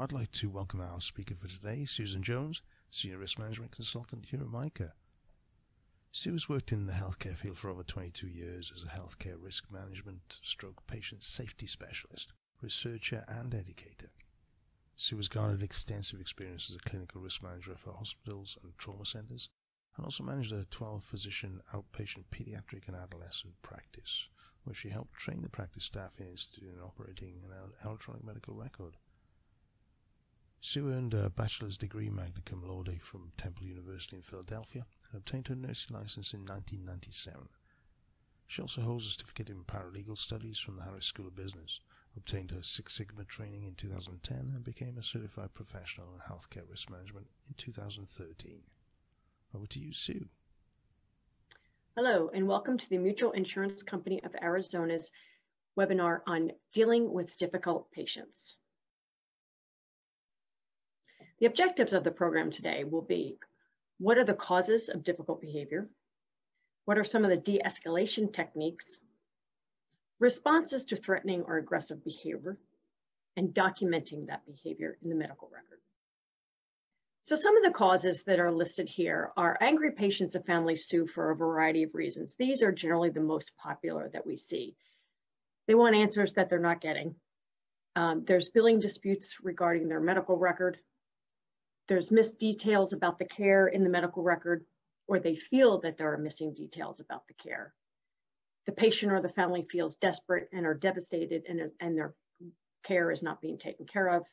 I'd 0.00 0.12
like 0.12 0.30
to 0.30 0.48
welcome 0.48 0.80
our 0.80 1.00
speaker 1.00 1.34
for 1.34 1.48
today, 1.48 1.84
Susan 1.84 2.22
Jones, 2.22 2.62
Senior 2.88 3.18
Risk 3.18 3.36
Management 3.40 3.72
Consultant 3.72 4.26
here 4.26 4.40
at 4.40 4.46
MICA. 4.46 4.92
Sue 6.12 6.30
has 6.30 6.48
worked 6.48 6.70
in 6.70 6.86
the 6.86 6.92
healthcare 6.92 7.36
field 7.36 7.58
for 7.58 7.68
over 7.68 7.82
22 7.82 8.28
years 8.28 8.72
as 8.72 8.84
a 8.84 8.96
healthcare 8.96 9.42
risk 9.42 9.72
management 9.72 10.22
stroke 10.28 10.86
patient 10.86 11.24
safety 11.24 11.66
specialist, 11.66 12.32
researcher, 12.62 13.24
and 13.26 13.52
educator. 13.52 14.12
Sue 14.94 15.16
has 15.16 15.26
garnered 15.26 15.64
extensive 15.64 16.20
experience 16.20 16.70
as 16.70 16.76
a 16.76 16.88
clinical 16.88 17.20
risk 17.20 17.42
manager 17.42 17.74
for 17.74 17.92
hospitals 17.92 18.56
and 18.62 18.78
trauma 18.78 19.04
centers, 19.04 19.50
and 19.96 20.04
also 20.04 20.22
managed 20.22 20.52
a 20.52 20.64
12 20.70 21.02
physician 21.02 21.60
outpatient 21.74 22.26
pediatric 22.30 22.86
and 22.86 22.94
adolescent 22.94 23.60
practice, 23.62 24.28
where 24.62 24.74
she 24.74 24.90
helped 24.90 25.14
train 25.14 25.42
the 25.42 25.48
practice 25.48 25.86
staff 25.86 26.20
in 26.20 26.28
instituting 26.28 26.76
and 26.76 26.84
operating 26.84 27.42
an 27.50 27.72
electronic 27.84 28.24
medical 28.24 28.54
record. 28.54 28.94
Sue 30.60 30.90
earned 30.90 31.14
a 31.14 31.30
bachelor's 31.30 31.78
degree 31.78 32.10
magna 32.10 32.42
cum 32.44 32.66
laude 32.66 33.00
from 33.00 33.30
Temple 33.36 33.64
University 33.64 34.16
in 34.16 34.22
Philadelphia 34.22 34.86
and 35.06 35.20
obtained 35.20 35.46
her 35.46 35.54
nursing 35.54 35.96
license 35.96 36.34
in 36.34 36.40
1997. 36.40 37.48
She 38.48 38.60
also 38.60 38.80
holds 38.80 39.06
a 39.06 39.10
certificate 39.10 39.50
in 39.50 39.62
paralegal 39.62 40.18
studies 40.18 40.58
from 40.58 40.74
the 40.76 40.82
Harris 40.82 41.06
School 41.06 41.28
of 41.28 41.36
Business, 41.36 41.80
obtained 42.16 42.50
her 42.50 42.62
Six 42.62 42.94
Sigma 42.94 43.24
training 43.24 43.62
in 43.62 43.76
2010, 43.76 44.52
and 44.52 44.64
became 44.64 44.98
a 44.98 45.02
certified 45.02 45.54
professional 45.54 46.08
in 46.14 46.20
healthcare 46.20 46.68
risk 46.68 46.90
management 46.90 47.28
in 47.46 47.54
2013. 47.54 48.62
Over 49.54 49.66
to 49.66 49.78
you, 49.78 49.92
Sue. 49.92 50.28
Hello, 51.94 52.30
and 52.34 52.48
welcome 52.48 52.76
to 52.78 52.88
the 52.90 52.98
Mutual 52.98 53.30
Insurance 53.30 53.84
Company 53.84 54.20
of 54.24 54.34
Arizona's 54.42 55.12
webinar 55.76 56.22
on 56.26 56.50
dealing 56.72 57.12
with 57.12 57.38
difficult 57.38 57.92
patients. 57.92 58.56
The 61.40 61.46
objectives 61.46 61.92
of 61.92 62.04
the 62.04 62.10
program 62.10 62.50
today 62.50 62.84
will 62.84 63.02
be, 63.02 63.38
what 63.98 64.18
are 64.18 64.24
the 64.24 64.34
causes 64.34 64.88
of 64.88 65.04
difficult 65.04 65.40
behavior? 65.40 65.88
What 66.84 66.98
are 66.98 67.04
some 67.04 67.24
of 67.24 67.30
the 67.30 67.36
de-escalation 67.36 68.32
techniques? 68.32 68.98
Responses 70.18 70.86
to 70.86 70.96
threatening 70.96 71.42
or 71.42 71.58
aggressive 71.58 72.02
behavior, 72.02 72.58
and 73.36 73.54
documenting 73.54 74.26
that 74.26 74.44
behavior 74.46 74.98
in 75.00 75.10
the 75.10 75.14
medical 75.14 75.48
record. 75.52 75.78
So 77.22 77.36
some 77.36 77.56
of 77.56 77.62
the 77.62 77.70
causes 77.70 78.24
that 78.24 78.40
are 78.40 78.50
listed 78.50 78.88
here 78.88 79.30
are 79.36 79.56
angry 79.60 79.92
patients 79.92 80.34
and 80.34 80.44
families 80.44 80.86
sue 80.86 81.06
for 81.06 81.30
a 81.30 81.36
variety 81.36 81.84
of 81.84 81.94
reasons. 81.94 82.34
These 82.34 82.62
are 82.62 82.72
generally 82.72 83.10
the 83.10 83.20
most 83.20 83.52
popular 83.56 84.10
that 84.12 84.26
we 84.26 84.36
see. 84.36 84.74
They 85.68 85.74
want 85.74 85.94
answers 85.94 86.34
that 86.34 86.48
they're 86.48 86.58
not 86.58 86.80
getting. 86.80 87.14
Um, 87.94 88.24
there's 88.24 88.48
billing 88.48 88.80
disputes 88.80 89.36
regarding 89.42 89.88
their 89.88 90.00
medical 90.00 90.36
record 90.36 90.78
there's 91.88 92.12
missed 92.12 92.38
details 92.38 92.92
about 92.92 93.18
the 93.18 93.24
care 93.24 93.66
in 93.66 93.82
the 93.82 93.90
medical 93.90 94.22
record, 94.22 94.64
or 95.06 95.18
they 95.18 95.34
feel 95.34 95.80
that 95.80 95.96
there 95.96 96.12
are 96.12 96.18
missing 96.18 96.54
details 96.54 97.00
about 97.00 97.26
the 97.26 97.34
care. 97.34 97.74
The 98.66 98.72
patient 98.72 99.10
or 99.10 99.20
the 99.20 99.30
family 99.30 99.62
feels 99.62 99.96
desperate 99.96 100.48
and 100.52 100.66
are 100.66 100.74
devastated 100.74 101.44
and, 101.48 101.72
and 101.80 101.96
their 101.96 102.14
care 102.84 103.10
is 103.10 103.22
not 103.22 103.40
being 103.40 103.58
taken 103.58 103.86
care 103.86 104.08
of. 104.08 104.24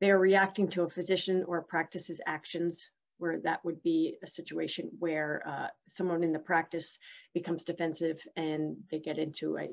They 0.00 0.10
are 0.12 0.18
reacting 0.18 0.68
to 0.68 0.84
a 0.84 0.90
physician 0.90 1.44
or 1.46 1.58
a 1.58 1.64
practice's 1.64 2.20
actions 2.24 2.88
where 3.18 3.40
that 3.40 3.62
would 3.64 3.82
be 3.82 4.16
a 4.22 4.26
situation 4.26 4.90
where 4.98 5.42
uh, 5.46 5.66
someone 5.88 6.24
in 6.24 6.32
the 6.32 6.38
practice 6.38 6.98
becomes 7.34 7.64
defensive 7.64 8.18
and 8.36 8.76
they 8.90 8.98
get 8.98 9.18
into 9.18 9.58
a 9.58 9.68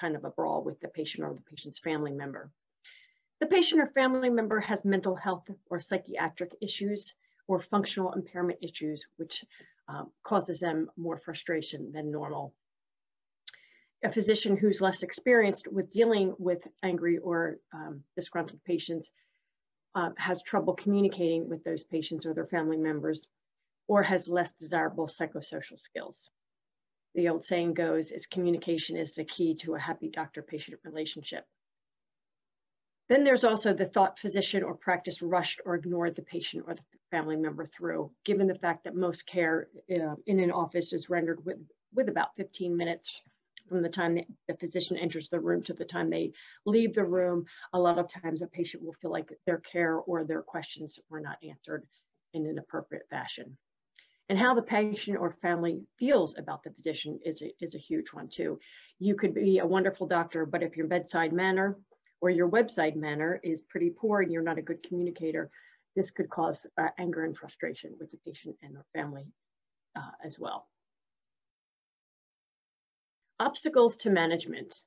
kind 0.00 0.16
of 0.16 0.24
a 0.24 0.30
brawl 0.30 0.64
with 0.64 0.80
the 0.80 0.88
patient 0.88 1.26
or 1.26 1.34
the 1.34 1.42
patient's 1.42 1.78
family 1.78 2.12
member. 2.12 2.50
The 3.40 3.46
patient 3.46 3.82
or 3.82 3.86
family 3.86 4.30
member 4.30 4.60
has 4.60 4.84
mental 4.84 5.14
health 5.14 5.50
or 5.68 5.78
psychiatric 5.78 6.56
issues 6.60 7.14
or 7.46 7.60
functional 7.60 8.12
impairment 8.12 8.60
issues, 8.62 9.06
which 9.16 9.44
um, 9.88 10.10
causes 10.22 10.60
them 10.60 10.90
more 10.96 11.18
frustration 11.18 11.92
than 11.92 12.10
normal. 12.10 12.54
A 14.02 14.10
physician 14.10 14.56
who's 14.56 14.80
less 14.80 15.02
experienced 15.02 15.68
with 15.68 15.90
dealing 15.90 16.34
with 16.38 16.66
angry 16.82 17.18
or 17.18 17.58
um, 17.72 18.04
disgruntled 18.14 18.62
patients 18.64 19.10
uh, 19.94 20.10
has 20.16 20.42
trouble 20.42 20.74
communicating 20.74 21.48
with 21.48 21.64
those 21.64 21.84
patients 21.84 22.26
or 22.26 22.34
their 22.34 22.46
family 22.46 22.76
members 22.76 23.26
or 23.88 24.02
has 24.02 24.28
less 24.28 24.52
desirable 24.52 25.06
psychosocial 25.06 25.78
skills. 25.78 26.28
The 27.14 27.28
old 27.28 27.44
saying 27.44 27.74
goes, 27.74 28.10
is 28.10 28.26
communication 28.26 28.96
is 28.96 29.14
the 29.14 29.24
key 29.24 29.54
to 29.56 29.74
a 29.74 29.78
happy 29.78 30.10
doctor-patient 30.10 30.80
relationship. 30.84 31.46
Then 33.08 33.22
there's 33.22 33.44
also 33.44 33.72
the 33.72 33.86
thought 33.86 34.18
physician 34.18 34.64
or 34.64 34.74
practice 34.74 35.22
rushed 35.22 35.60
or 35.64 35.76
ignored 35.76 36.16
the 36.16 36.22
patient 36.22 36.64
or 36.66 36.74
the 36.74 36.82
family 37.10 37.36
member 37.36 37.64
through, 37.64 38.10
given 38.24 38.48
the 38.48 38.58
fact 38.58 38.84
that 38.84 38.96
most 38.96 39.26
care 39.26 39.68
uh, 39.90 40.16
in 40.26 40.40
an 40.40 40.50
office 40.50 40.92
is 40.92 41.08
rendered 41.08 41.44
with, 41.44 41.58
with 41.94 42.08
about 42.08 42.34
15 42.36 42.76
minutes 42.76 43.20
from 43.68 43.82
the 43.82 43.88
time 43.88 44.14
the, 44.48 44.54
physician 44.58 44.96
enters 44.96 45.28
the 45.28 45.40
room 45.40 45.62
to 45.62 45.72
the 45.72 45.84
time 45.84 46.10
they 46.10 46.32
leave 46.64 46.94
the 46.94 47.04
room. 47.04 47.44
A 47.72 47.78
lot 47.78 47.98
of 47.98 48.08
times 48.08 48.42
a 48.42 48.46
patient 48.46 48.82
will 48.82 48.94
feel 48.94 49.10
like 49.10 49.32
their 49.44 49.58
care 49.58 49.96
or 49.96 50.24
their 50.24 50.42
questions 50.42 50.98
were 51.08 51.20
not 51.20 51.38
answered 51.42 51.86
in 52.32 52.46
an 52.46 52.58
appropriate 52.58 53.08
fashion. 53.08 53.56
And 54.28 54.38
how 54.38 54.54
the 54.54 54.62
patient 54.62 55.18
or 55.18 55.30
family 55.30 55.82
feels 55.98 56.36
about 56.36 56.64
the 56.64 56.72
physician 56.72 57.20
is 57.24 57.42
a, 57.42 57.52
is 57.60 57.76
a 57.76 57.78
huge 57.78 58.12
one 58.12 58.28
too. 58.28 58.58
You 58.98 59.14
could 59.14 59.34
be 59.34 59.58
a 59.58 59.66
wonderful 59.66 60.08
doctor, 60.08 60.44
but 60.44 60.64
if 60.64 60.76
your 60.76 60.88
bedside 60.88 61.32
manner 61.32 61.76
or 62.20 62.30
your 62.30 62.48
website 62.48 62.96
manner 62.96 63.40
is 63.42 63.60
pretty 63.60 63.90
poor 63.90 64.20
and 64.20 64.32
you're 64.32 64.42
not 64.42 64.58
a 64.58 64.62
good 64.62 64.82
communicator, 64.82 65.50
this 65.94 66.10
could 66.10 66.28
cause 66.28 66.66
uh, 66.78 66.88
anger 66.98 67.24
and 67.24 67.36
frustration 67.36 67.94
with 67.98 68.10
the 68.10 68.18
patient 68.18 68.56
and 68.62 68.74
their 68.74 68.86
family 68.94 69.26
uh, 69.96 70.10
as 70.24 70.38
well. 70.38 70.68
Obstacles 73.38 73.96
to 73.98 74.10
management. 74.10 74.80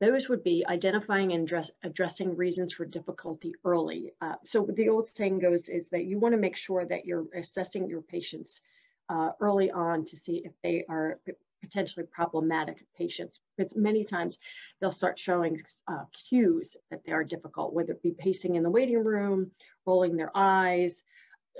Those 0.00 0.28
would 0.28 0.42
be 0.42 0.64
identifying 0.66 1.32
and 1.32 1.44
address, 1.44 1.70
addressing 1.82 2.36
reasons 2.36 2.72
for 2.72 2.84
difficulty 2.84 3.54
early. 3.64 4.12
Uh, 4.20 4.34
so 4.44 4.66
the 4.70 4.88
old 4.88 5.08
saying 5.08 5.38
goes 5.38 5.68
is 5.68 5.88
that 5.90 6.04
you 6.04 6.18
wanna 6.18 6.36
make 6.36 6.56
sure 6.56 6.84
that 6.84 7.06
you're 7.06 7.26
assessing 7.34 7.88
your 7.88 8.02
patients 8.02 8.60
uh, 9.08 9.30
early 9.40 9.70
on 9.70 10.04
to 10.06 10.16
see 10.16 10.42
if 10.44 10.52
they 10.62 10.84
are 10.88 11.20
potentially 11.64 12.06
problematic 12.12 12.84
patients 12.96 13.40
because 13.56 13.74
many 13.76 14.04
times 14.04 14.38
they'll 14.80 14.92
start 14.92 15.18
showing 15.18 15.62
uh, 15.88 16.04
cues 16.28 16.76
that 16.90 17.00
they 17.04 17.12
are 17.12 17.24
difficult, 17.24 17.72
whether 17.72 17.92
it 17.92 18.02
be 18.02 18.14
pacing 18.26 18.54
in 18.54 18.62
the 18.62 18.70
waiting 18.70 19.02
room, 19.02 19.50
rolling 19.86 20.16
their 20.16 20.30
eyes, 20.34 21.02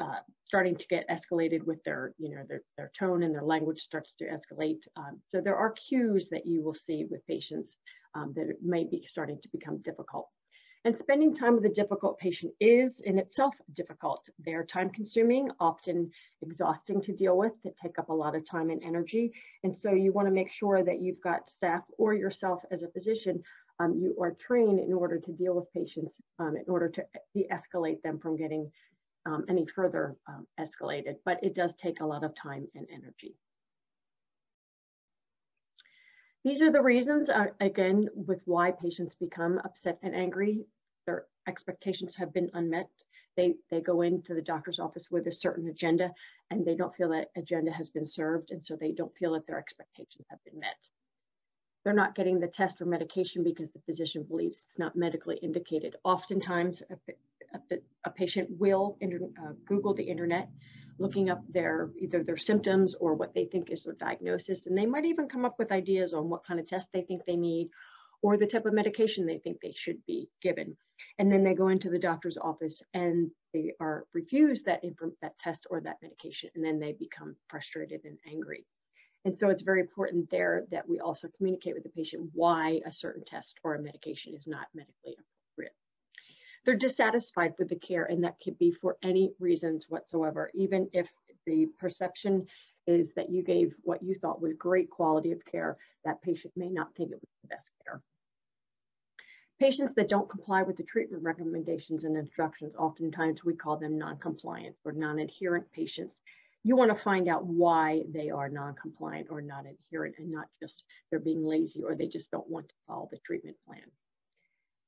uh, 0.01 0.21
starting 0.47 0.77
to 0.77 0.87
get 0.89 1.09
escalated 1.09 1.65
with 1.65 1.83
their, 1.85 2.13
you 2.19 2.31
know, 2.31 2.43
their, 2.49 2.63
their 2.77 2.91
tone 2.99 3.23
and 3.23 3.35
their 3.35 3.43
language 3.43 3.81
starts 3.81 4.13
to 4.19 4.25
escalate. 4.27 4.81
Um, 4.97 5.21
so 5.33 5.41
there 5.41 5.57
are 5.57 5.73
cues 5.73 6.29
that 6.31 6.47
you 6.47 6.63
will 6.63 6.75
see 6.75 7.07
with 7.11 7.27
patients 7.27 7.77
um, 8.15 8.33
that 8.37 8.47
may 8.63 8.85
be 8.85 9.07
starting 9.11 9.41
to 9.43 9.49
become 9.51 9.79
difficult. 9.79 10.29
And 10.87 10.97
spending 10.97 11.35
time 11.35 11.55
with 11.55 11.65
a 11.65 11.71
difficult 11.71 12.19
patient 12.19 12.53
is 12.61 13.01
in 13.01 13.19
itself 13.19 13.55
difficult. 13.73 14.29
They're 14.39 14.65
time 14.65 14.91
consuming, 14.91 15.51
often 15.59 16.11
exhausting 16.43 17.01
to 17.03 17.13
deal 17.13 17.39
with, 17.39 17.53
that 17.65 17.79
take 17.83 17.99
up 17.99 18.11
a 18.11 18.13
lot 18.13 18.37
of 18.37 18.45
time 18.45 18.69
and 18.69 18.83
energy. 18.85 19.33
And 19.63 19.75
so 19.75 19.95
you 19.95 20.13
wanna 20.13 20.31
make 20.31 20.51
sure 20.51 20.83
that 20.83 21.01
you've 21.01 21.23
got 21.23 21.49
staff 21.49 21.85
or 21.97 22.13
yourself 22.13 22.61
as 22.71 22.83
a 22.83 22.89
physician, 22.89 23.43
um, 23.81 23.95
you 23.95 24.15
are 24.21 24.33
trained 24.33 24.79
in 24.79 24.93
order 24.93 25.19
to 25.19 25.33
deal 25.33 25.55
with 25.55 25.73
patients, 25.73 26.13
um, 26.39 26.55
in 26.57 26.65
order 26.69 26.89
to 26.91 27.05
de-escalate 27.35 28.03
them 28.03 28.19
from 28.19 28.37
getting 28.37 28.71
um, 29.27 29.45
any 29.49 29.67
further 29.67 30.17
um, 30.29 30.47
escalated, 30.61 31.15
but 31.25 31.43
it 31.43 31.55
does 31.55 31.73
take 31.83 32.01
a 32.01 32.07
lot 32.07 32.25
of 32.25 32.35
time 32.35 32.69
and 32.75 32.87
energy. 32.93 33.35
These 36.45 36.61
are 36.61 36.71
the 36.71 36.83
reasons, 36.83 37.31
uh, 37.31 37.47
again, 37.59 38.11
with 38.15 38.43
why 38.45 38.71
patients 38.71 39.15
become 39.15 39.59
upset 39.65 39.99
and 40.03 40.15
angry 40.15 40.67
their 41.07 41.25
expectations 41.47 42.15
have 42.17 42.33
been 42.33 42.51
unmet. 42.55 42.89
They, 43.37 43.55
they 43.71 43.81
go 43.81 44.03
into 44.03 44.35
the 44.35 44.43
doctor's 44.43 44.79
office 44.79 45.07
with 45.11 45.27
a 45.27 45.33
certain 45.33 45.69
agenda 45.69 46.13
and 46.51 46.65
they 46.65 46.77
don't 46.77 46.95
feel 46.95 47.11
that 47.11 47.31
agenda 47.37 47.73
has 47.73 47.89
been 47.89 48.07
served. 48.07 48.51
And 48.51 48.65
so 48.65 48.77
they 48.77 48.93
don't 48.93 49.15
feel 49.17 49.33
that 49.33 49.47
their 49.47 49.59
expectations 49.59 50.27
have 50.31 50.39
been 50.45 50.61
met. 50.61 50.77
They're 51.85 51.93
not 51.93 52.15
getting 52.15 52.41
the 52.41 52.49
test 52.49 52.81
or 52.81 52.87
medication 52.87 53.45
because 53.45 53.71
the 53.71 53.81
physician 53.81 54.23
believes 54.23 54.65
it's 54.67 54.79
not 54.79 54.97
medically 54.97 55.37
indicated. 55.37 55.97
Oftentimes, 56.03 56.83
a, 56.91 57.13
a, 57.55 57.79
a 58.07 58.11
patient 58.11 58.49
will 58.59 58.97
inter, 59.01 59.19
uh, 59.39 59.53
Google 59.67 59.93
the 59.93 60.05
internet, 60.05 60.49
looking 60.99 61.29
up 61.29 61.43
their 61.53 61.91
either 62.01 62.23
their 62.23 62.39
symptoms 62.39 62.95
or 62.95 63.15
what 63.15 63.35
they 63.35 63.45
think 63.45 63.71
is 63.71 63.83
their 63.83 63.95
diagnosis, 63.95 64.67
and 64.67 64.79
they 64.79 64.87
might 64.87 65.05
even 65.05 65.29
come 65.29 65.45
up 65.45 65.59
with 65.59 65.73
ideas 65.73 66.15
on 66.15 66.31
what 66.31 66.47
kind 66.47 66.59
of 66.59 66.67
test 66.67 66.89
they 66.93 67.03
think 67.03 67.25
they 67.27 67.37
need 67.37 67.69
or 68.25 68.39
the 68.39 68.47
type 68.47 68.65
of 68.65 68.73
medication 68.73 69.27
they 69.27 69.37
think 69.37 69.61
they 69.61 69.75
should 69.77 69.99
be 70.07 70.27
given. 70.41 70.75
And 71.19 71.31
then 71.31 71.45
they 71.45 71.53
go 71.53 71.69
into 71.69 71.91
the 71.91 71.99
doctor's 71.99 72.39
office 72.39 72.81
and 72.95 73.31
they 73.53 73.75
are 73.81 74.07
refused 74.15 74.65
that, 74.65 74.83
that 75.21 75.39
test 75.39 75.67
or 75.69 75.83
that 75.83 75.99
medication, 76.01 76.49
and 76.55 76.65
then 76.65 76.81
they 76.81 76.93
become 76.93 77.37
frustrated 77.51 78.01
and 78.07 78.17
angry. 78.27 78.65
And 79.27 79.37
so 79.37 79.51
it's 79.51 79.61
very 79.61 79.83
important 79.83 80.31
there 80.31 80.65
that 80.71 80.89
we 80.89 81.01
also 81.01 81.29
communicate 81.37 81.75
with 81.75 81.83
the 81.83 81.91
patient 81.91 82.31
why 82.33 82.81
a 82.87 82.93
certain 82.93 83.27
test 83.27 83.61
or 83.63 83.75
a 83.75 83.83
medication 83.83 84.35
is 84.35 84.47
not 84.47 84.69
medically 84.75 85.17
appropriate. 85.19 85.75
They're 86.65 86.77
dissatisfied 86.77 87.53
with 87.59 87.69
the 87.69 87.77
care 87.77 88.07
and 88.07 88.25
that 88.25 88.41
could 88.43 88.59
be 88.59 88.73
for 88.73 88.97
any 89.05 89.33
reasons 89.39 89.85
whatsoever, 89.91 90.49
even 90.55 90.89
if 90.95 91.11
the 91.45 91.67
perception 91.79 92.47
is 92.87 93.13
that 93.17 93.31
you 93.31 93.43
gave 93.43 93.75
what 93.83 94.03
you 94.03 94.15
thought 94.15 94.41
was 94.41 94.55
great 94.55 94.89
quality 94.89 95.33
of 95.33 95.45
care, 95.45 95.77
that 96.07 96.23
patient 96.23 96.55
may 96.57 96.71
not 96.71 96.95
think 96.97 97.11
it 97.11 97.21
was 97.21 97.29
the 97.43 97.49
best 97.49 97.69
care. 97.85 98.01
Patients 99.61 99.95
that 99.95 100.09
don't 100.09 100.29
comply 100.29 100.63
with 100.63 100.77
the 100.77 100.83
treatment 100.83 101.23
recommendations 101.23 102.05
and 102.05 102.17
instructions, 102.17 102.75
oftentimes 102.75 103.45
we 103.45 103.55
call 103.55 103.77
them 103.77 103.97
non-compliant 103.97 104.75
or 104.85 104.93
non-adherent 104.93 105.71
patients. 105.73 106.23
You 106.65 106.77
want 106.77 106.91
to 106.91 107.03
find 107.03 107.29
out 107.29 107.47
why 107.47 108.03
they 108.13 108.31
are 108.31 108.49
non-compliant 108.49 109.29
or 109.31 109.41
not 109.41 109.65
adherent 109.67 110.17
and 110.19 110.33
not 110.33 110.49
just 110.61 110.83
they're 111.09 111.21
being 111.21 111.45
lazy 111.45 111.85
or 111.85 111.95
they 111.95 112.09
just 112.09 112.31
don't 112.31 112.49
want 112.49 112.69
to 112.69 112.75
follow 112.87 113.09
the 113.13 113.19
treatment 113.19 113.57
plan. 113.67 113.83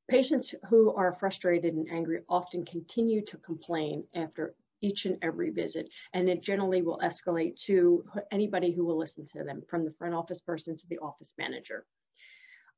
Patients 0.09 0.55
who 0.69 0.93
are 0.95 1.17
frustrated 1.19 1.75
and 1.75 1.89
angry 1.91 2.21
often 2.29 2.65
continue 2.65 3.25
to 3.27 3.37
complain 3.39 4.05
after 4.15 4.55
each 4.81 5.05
and 5.05 5.17
every 5.23 5.51
visit, 5.51 5.89
and 6.13 6.29
it 6.29 6.43
generally 6.43 6.83
will 6.83 7.01
escalate 7.05 7.59
to 7.67 8.05
anybody 8.31 8.73
who 8.73 8.85
will 8.85 8.99
listen 8.99 9.27
to 9.27 9.43
them, 9.43 9.63
from 9.69 9.85
the 9.85 9.95
front 9.99 10.15
office 10.15 10.41
person 10.41 10.77
to 10.77 10.87
the 10.89 10.99
office 10.99 11.33
manager. 11.39 11.87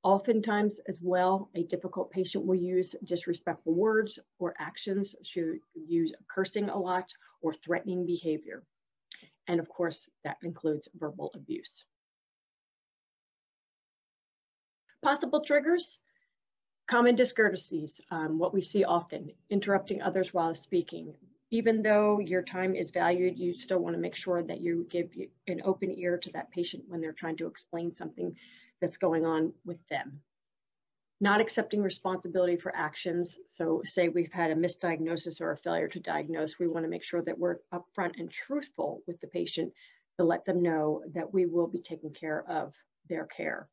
Oftentimes 0.05 0.79
as 0.87 1.01
well, 1.03 1.51
a 1.55 1.65
difficult 1.65 2.11
patient 2.11 2.47
will 2.47 2.55
use 2.55 2.95
disrespectful 3.05 3.75
words 3.75 4.19
or 4.39 4.55
actions, 4.59 5.17
to 5.35 5.59
use 5.75 6.13
cursing 6.29 6.69
a 6.69 6.79
lot 6.79 7.13
or 7.43 7.53
threatening 7.53 8.07
behavior. 8.07 8.63
And 9.49 9.61
of 9.61 9.69
course, 9.69 10.09
that 10.25 10.37
includes 10.43 10.89
verbal 10.95 11.31
abuse. 11.35 11.85
Possible 15.03 15.41
triggers, 15.41 15.99
common 16.87 17.17
discourtesies, 17.17 18.01
um, 18.11 18.39
what 18.39 18.55
we 18.55 18.63
see 18.63 18.85
often, 18.85 19.33
interrupting 19.51 20.03
others 20.03 20.33
while 20.33 20.55
speaking, 20.55 21.15
even 21.51 21.83
though 21.83 22.19
your 22.21 22.43
time 22.43 22.75
is 22.75 22.91
valued, 22.91 23.39
you 23.39 23.55
still 23.55 23.79
want 23.79 23.95
to 23.95 24.01
make 24.01 24.15
sure 24.15 24.43
that 24.43 24.61
you 24.61 24.87
give 24.91 25.11
an 25.47 25.63
open 25.65 25.91
ear 25.99 26.19
to 26.19 26.31
that 26.33 26.51
patient 26.51 26.85
when 26.89 27.01
they're 27.01 27.13
trying 27.13 27.37
to 27.39 27.47
explain 27.47 27.95
something 27.95 28.37
that's 28.81 28.97
going 28.97 29.27
on 29.27 29.53
with 29.65 29.79
them. 29.89 30.21
Not 31.21 31.41
accepting 31.41 31.83
responsibility 31.83 32.57
for 32.57 32.75
actions. 32.75 33.39
So 33.47 33.83
say 33.85 34.09
we've 34.09 34.33
had 34.33 34.51
a 34.53 34.55
misdiagnosis 34.55 35.41
or 35.41 35.51
a 35.51 35.57
failure 35.57 35.89
to 35.89 36.01
diagnose, 36.01 36.59
we 36.59 36.69
want 36.69 36.85
to 36.85 36.91
make 36.91 37.03
sure 37.03 37.23
that 37.23 37.39
we're 37.39 37.59
upfront 37.73 38.19
and 38.19 38.31
truthful 38.31 39.03
with 39.07 39.21
the 39.21 39.27
patient 39.27 39.73
to 40.19 40.25
let 40.25 40.45
them 40.45 40.63
know 40.63 41.03
that 41.15 41.33
we 41.33 41.47
will 41.47 41.67
be 41.67 41.81
taking 41.81 42.13
care 42.13 42.45
of 42.49 42.73
their 43.09 43.27
care. 43.27 43.69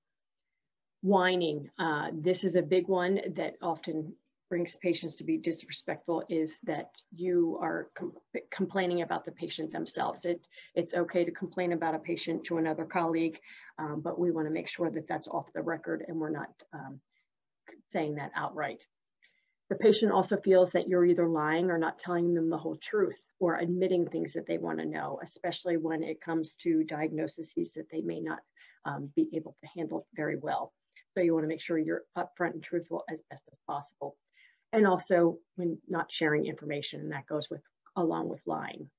Whining, 1.01 1.69
uh, 1.77 2.09
this 2.13 2.43
is 2.43 2.55
a 2.55 2.61
big 2.63 2.87
one 2.87 3.19
that 3.35 3.55
often 3.61 4.15
brings 4.55 4.77
patients 4.77 5.15
to 5.15 5.25
be 5.25 5.37
disrespectful 5.37 6.23
is 6.29 6.61
that 6.61 6.89
you 7.13 7.59
are 7.61 7.89
com 7.93 8.13
complaining 8.51 9.01
about 9.01 9.25
the 9.25 9.31
patient 9.33 9.69
themselves. 9.69 10.23
It, 10.23 10.47
it's 10.75 10.93
okay 10.93 11.25
to 11.25 11.31
complain 11.31 11.73
about 11.73 11.93
a 11.93 11.99
patient 11.99 12.45
to 12.45 12.57
another 12.57 12.85
colleague, 12.85 13.37
um, 13.77 13.99
but 13.99 14.17
we 14.17 14.31
wanna 14.31 14.51
make 14.51 14.69
sure 14.69 14.89
that 14.89 15.09
that's 15.09 15.27
off 15.27 15.51
the 15.53 15.61
record 15.61 16.05
and 16.07 16.17
we're 16.17 16.29
not 16.29 16.53
um, 16.71 17.01
saying 17.91 18.15
that 18.15 18.31
outright. 18.33 18.81
The 19.69 19.75
patient 19.75 20.13
also 20.13 20.37
feels 20.37 20.71
that 20.71 20.87
you're 20.87 21.03
either 21.03 21.27
lying 21.27 21.69
or 21.69 21.77
not 21.77 21.99
telling 21.99 22.33
them 22.33 22.49
the 22.49 22.57
whole 22.57 22.77
truth 22.77 23.21
or 23.41 23.57
admitting 23.57 24.07
things 24.07 24.31
that 24.35 24.47
they 24.47 24.57
wanna 24.57 24.85
know, 24.85 25.19
especially 25.21 25.75
when 25.75 26.01
it 26.01 26.21
comes 26.21 26.55
to 26.61 26.85
diagnoses 26.85 27.73
that 27.75 27.89
they 27.91 27.99
may 27.99 28.21
not 28.21 28.39
um, 28.85 29.11
be 29.17 29.27
able 29.33 29.53
to 29.59 29.67
handle 29.75 30.07
very 30.15 30.37
well. 30.37 30.71
So 31.13 31.19
you 31.19 31.33
wanna 31.33 31.47
make 31.47 31.61
sure 31.61 31.77
you're 31.77 32.05
upfront 32.17 32.53
and 32.53 32.63
truthful 32.63 33.03
as 33.09 33.19
best 33.29 33.43
as 33.51 33.59
possible 33.67 34.15
and 34.75 34.85
also 34.85 35.39
when 35.55 35.77
not 35.87 36.11
sharing 36.11 36.45
information, 36.45 36.99
and 36.99 37.11
that 37.11 37.27
goes 37.27 37.49
with 37.49 37.61
along 37.95 38.29
with 38.29 38.41
lying. 38.45 38.89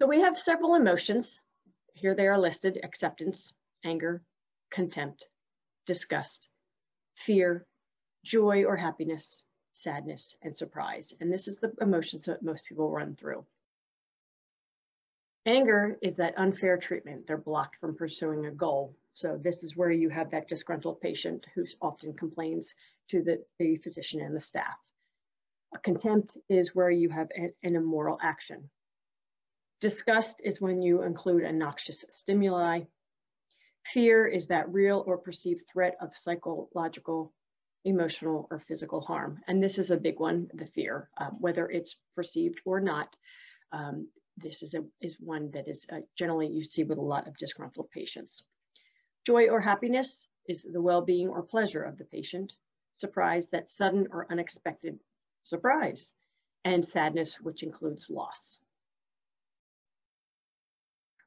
So 0.00 0.06
we 0.06 0.20
have 0.20 0.38
several 0.38 0.74
emotions. 0.74 1.40
Here 1.94 2.14
they 2.14 2.26
are 2.26 2.38
listed, 2.38 2.80
acceptance, 2.82 3.52
anger, 3.84 4.22
contempt, 4.70 5.28
disgust, 5.86 6.48
fear, 7.14 7.66
joy 8.24 8.64
or 8.64 8.76
happiness, 8.76 9.44
sadness, 9.72 10.34
and 10.42 10.56
surprise. 10.56 11.14
And 11.20 11.32
this 11.32 11.48
is 11.48 11.56
the 11.56 11.72
emotions 11.80 12.26
that 12.26 12.42
most 12.42 12.64
people 12.64 12.90
run 12.90 13.16
through. 13.16 13.46
Anger 15.46 15.98
is 16.02 16.16
that 16.16 16.38
unfair 16.38 16.76
treatment. 16.76 17.26
They're 17.26 17.36
blocked 17.36 17.76
from 17.76 17.96
pursuing 17.96 18.46
a 18.46 18.50
goal. 18.50 18.94
So 19.14 19.36
this 19.36 19.64
is 19.64 19.76
where 19.76 19.90
you 19.90 20.08
have 20.08 20.30
that 20.30 20.48
disgruntled 20.48 21.00
patient 21.00 21.46
who 21.54 21.64
often 21.80 22.14
complains 22.14 22.74
to 23.12 23.22
the, 23.22 23.44
the 23.58 23.76
physician 23.76 24.20
and 24.20 24.34
the 24.34 24.40
staff. 24.40 24.76
A 25.74 25.78
contempt 25.78 26.36
is 26.48 26.74
where 26.74 26.90
you 26.90 27.08
have 27.10 27.28
an, 27.34 27.52
an 27.62 27.76
immoral 27.76 28.18
action. 28.22 28.68
Disgust 29.80 30.36
is 30.42 30.60
when 30.60 30.82
you 30.82 31.02
include 31.02 31.44
a 31.44 31.52
noxious 31.52 32.04
stimuli. 32.10 32.82
Fear 33.92 34.26
is 34.26 34.46
that 34.48 34.72
real 34.72 35.02
or 35.06 35.18
perceived 35.18 35.64
threat 35.72 35.96
of 36.00 36.16
psychological, 36.16 37.32
emotional, 37.84 38.46
or 38.50 38.60
physical 38.60 39.00
harm. 39.00 39.40
And 39.46 39.62
this 39.62 39.78
is 39.78 39.90
a 39.90 39.96
big 39.96 40.18
one, 40.20 40.48
the 40.54 40.66
fear, 40.66 41.10
um, 41.18 41.36
whether 41.40 41.68
it's 41.68 41.96
perceived 42.14 42.60
or 42.64 42.80
not. 42.80 43.08
Um, 43.72 44.08
this 44.36 44.62
is, 44.62 44.74
a, 44.74 44.84
is 45.00 45.16
one 45.18 45.50
that 45.52 45.68
is 45.68 45.86
uh, 45.92 46.00
generally 46.16 46.46
you 46.46 46.64
see 46.64 46.84
with 46.84 46.98
a 46.98 47.02
lot 47.02 47.26
of 47.26 47.36
disgruntled 47.36 47.90
patients. 47.90 48.42
Joy 49.26 49.48
or 49.48 49.60
happiness 49.60 50.26
is 50.48 50.62
the 50.62 50.80
well-being 50.80 51.28
or 51.28 51.42
pleasure 51.42 51.82
of 51.82 51.98
the 51.98 52.04
patient. 52.04 52.52
Surprise, 52.94 53.48
that 53.48 53.68
sudden 53.68 54.08
or 54.10 54.26
unexpected 54.30 54.98
surprise. 55.42 56.12
And 56.64 56.86
sadness, 56.86 57.40
which 57.40 57.62
includes 57.64 58.08
loss. 58.08 58.60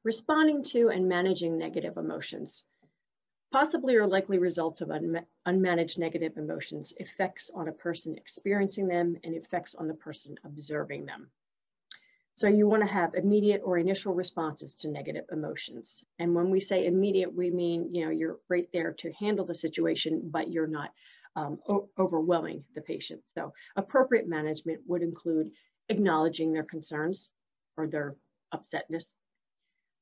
Responding 0.02 0.62
to 0.64 0.88
and 0.88 1.08
managing 1.08 1.58
negative 1.58 1.96
emotions. 1.96 2.64
Possibly 3.52 3.96
or 3.96 4.06
likely 4.06 4.38
results 4.38 4.80
of 4.80 4.88
unmanaged 4.88 5.98
negative 5.98 6.36
emotions, 6.36 6.92
effects 6.98 7.50
on 7.50 7.68
a 7.68 7.72
person 7.72 8.16
experiencing 8.16 8.86
them 8.86 9.16
and 9.24 9.34
effects 9.34 9.74
on 9.74 9.88
the 9.88 9.94
person 9.94 10.36
observing 10.44 11.06
them. 11.06 11.30
So 12.34 12.48
you 12.48 12.66
want 12.68 12.82
to 12.82 12.88
have 12.88 13.14
immediate 13.14 13.62
or 13.64 13.78
initial 13.78 14.14
responses 14.14 14.74
to 14.76 14.88
negative 14.88 15.24
emotions. 15.32 16.04
And 16.18 16.34
when 16.34 16.50
we 16.50 16.60
say 16.60 16.86
immediate, 16.86 17.34
we 17.34 17.50
mean, 17.50 17.94
you 17.94 18.04
know, 18.04 18.10
you're 18.10 18.38
right 18.48 18.68
there 18.72 18.92
to 18.92 19.12
handle 19.12 19.46
the 19.46 19.54
situation, 19.54 20.28
but 20.30 20.52
you're 20.52 20.66
not 20.66 20.92
um, 21.36 21.58
overwhelming 21.98 22.64
the 22.74 22.80
patient. 22.80 23.20
So 23.26 23.52
appropriate 23.76 24.26
management 24.26 24.80
would 24.86 25.02
include 25.02 25.52
acknowledging 25.88 26.52
their 26.52 26.64
concerns 26.64 27.28
or 27.76 27.86
their 27.86 28.16
upsetness, 28.52 29.14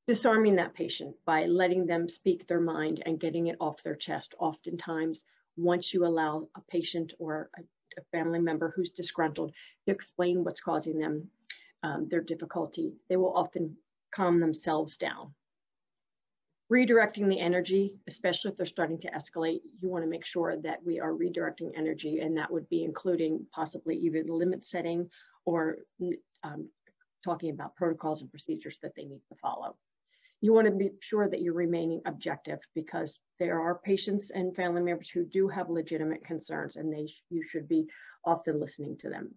disarming 0.06 0.56
that 0.56 0.74
patient 0.74 1.16
by 1.26 1.46
letting 1.46 1.86
them 1.86 2.08
speak 2.08 2.46
their 2.46 2.60
mind 2.60 3.02
and 3.04 3.20
getting 3.20 3.48
it 3.48 3.56
off 3.60 3.82
their 3.82 3.96
chest. 3.96 4.34
Oftentimes, 4.38 5.24
once 5.56 5.92
you 5.92 6.06
allow 6.06 6.48
a 6.56 6.60
patient 6.70 7.12
or 7.18 7.50
a, 7.58 7.62
a 7.98 8.02
family 8.12 8.40
member 8.40 8.72
who's 8.74 8.90
disgruntled 8.90 9.52
to 9.86 9.92
explain 9.92 10.44
what's 10.44 10.60
causing 10.60 10.98
them 10.98 11.30
um, 11.82 12.08
their 12.08 12.22
difficulty, 12.22 12.92
they 13.08 13.16
will 13.16 13.34
often 13.36 13.76
calm 14.14 14.40
themselves 14.40 14.96
down. 14.96 15.34
Redirecting 16.72 17.28
the 17.28 17.40
energy, 17.40 17.94
especially 18.06 18.50
if 18.50 18.56
they're 18.56 18.66
starting 18.66 18.98
to 19.00 19.10
escalate, 19.10 19.60
you 19.80 19.90
want 19.90 20.02
to 20.02 20.10
make 20.10 20.24
sure 20.24 20.56
that 20.56 20.82
we 20.84 20.98
are 20.98 21.12
redirecting 21.12 21.72
energy, 21.76 22.20
and 22.20 22.36
that 22.38 22.50
would 22.50 22.68
be 22.70 22.84
including 22.84 23.46
possibly 23.52 23.96
even 23.96 24.26
limit 24.26 24.64
setting 24.64 25.10
or 25.44 25.76
um, 26.42 26.68
talking 27.22 27.50
about 27.50 27.76
protocols 27.76 28.22
and 28.22 28.30
procedures 28.30 28.78
that 28.82 28.94
they 28.96 29.04
need 29.04 29.20
to 29.28 29.34
follow. 29.42 29.76
You 30.40 30.52
want 30.52 30.66
to 30.66 30.72
be 30.72 30.90
sure 31.00 31.28
that 31.28 31.42
you're 31.42 31.54
remaining 31.54 32.00
objective 32.06 32.60
because 32.74 33.18
there 33.38 33.60
are 33.60 33.76
patients 33.76 34.30
and 34.30 34.56
family 34.56 34.82
members 34.82 35.08
who 35.08 35.24
do 35.24 35.48
have 35.48 35.70
legitimate 35.70 36.24
concerns 36.24 36.76
and 36.76 36.92
they 36.92 37.08
you 37.30 37.42
should 37.48 37.66
be 37.66 37.86
often 38.26 38.60
listening 38.60 38.96
to 38.98 39.08
them 39.08 39.34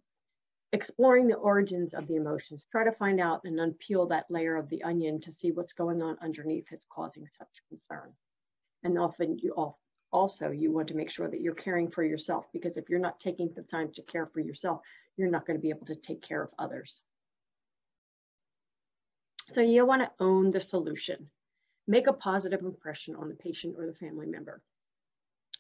exploring 0.74 1.28
the 1.28 1.36
origins 1.36 1.94
of 1.94 2.08
the 2.08 2.16
emotions. 2.16 2.66
Try 2.72 2.84
to 2.84 2.92
find 2.92 3.20
out 3.20 3.42
and 3.46 3.60
unpeel 3.60 4.10
that 4.10 4.30
layer 4.30 4.56
of 4.56 4.70
the 4.70 4.84
onion 4.84 5.22
to 5.22 5.34
see 5.34 5.52
what's 5.52 5.74
going 5.74 6.02
on 6.02 6.18
underneath 6.22 6.66
that's 6.70 6.88
causing 6.92 7.28
such 7.38 7.48
concern. 7.70 8.12
And 8.84 8.98
often 8.98 9.40
you 9.40 9.74
also 10.12 10.52
you 10.52 10.72
want 10.72 10.88
to 10.90 10.96
make 10.96 11.12
sure 11.12 11.30
that 11.30 11.42
you're 11.42 11.54
caring 11.54 11.90
for 11.90 12.04
yourself 12.04 12.46
because 12.54 12.78
if 12.78 12.90
you're 12.90 13.00
not 13.00 13.20
taking 13.20 13.50
the 13.56 13.64
time 13.64 13.92
to 13.96 14.02
care 14.04 14.26
for 14.28 14.40
yourself, 14.40 14.82
you're 15.16 15.32
not 15.32 15.46
going 15.46 15.58
to 15.58 15.62
be 15.62 15.70
able 15.70 15.88
to 15.88 15.96
take 15.96 16.22
care 16.22 16.44
of 16.44 16.50
others. 16.60 17.02
So 19.54 19.62
you 19.62 19.86
want 19.86 20.02
to 20.02 20.12
own 20.24 20.52
the 20.52 20.60
solution. 20.60 21.30
Make 21.88 22.08
a 22.08 22.14
positive 22.14 22.62
impression 22.62 23.16
on 23.16 23.30
the 23.30 23.36
patient 23.36 23.76
or 23.78 23.86
the 23.86 23.94
family 23.94 24.28
member. 24.28 24.62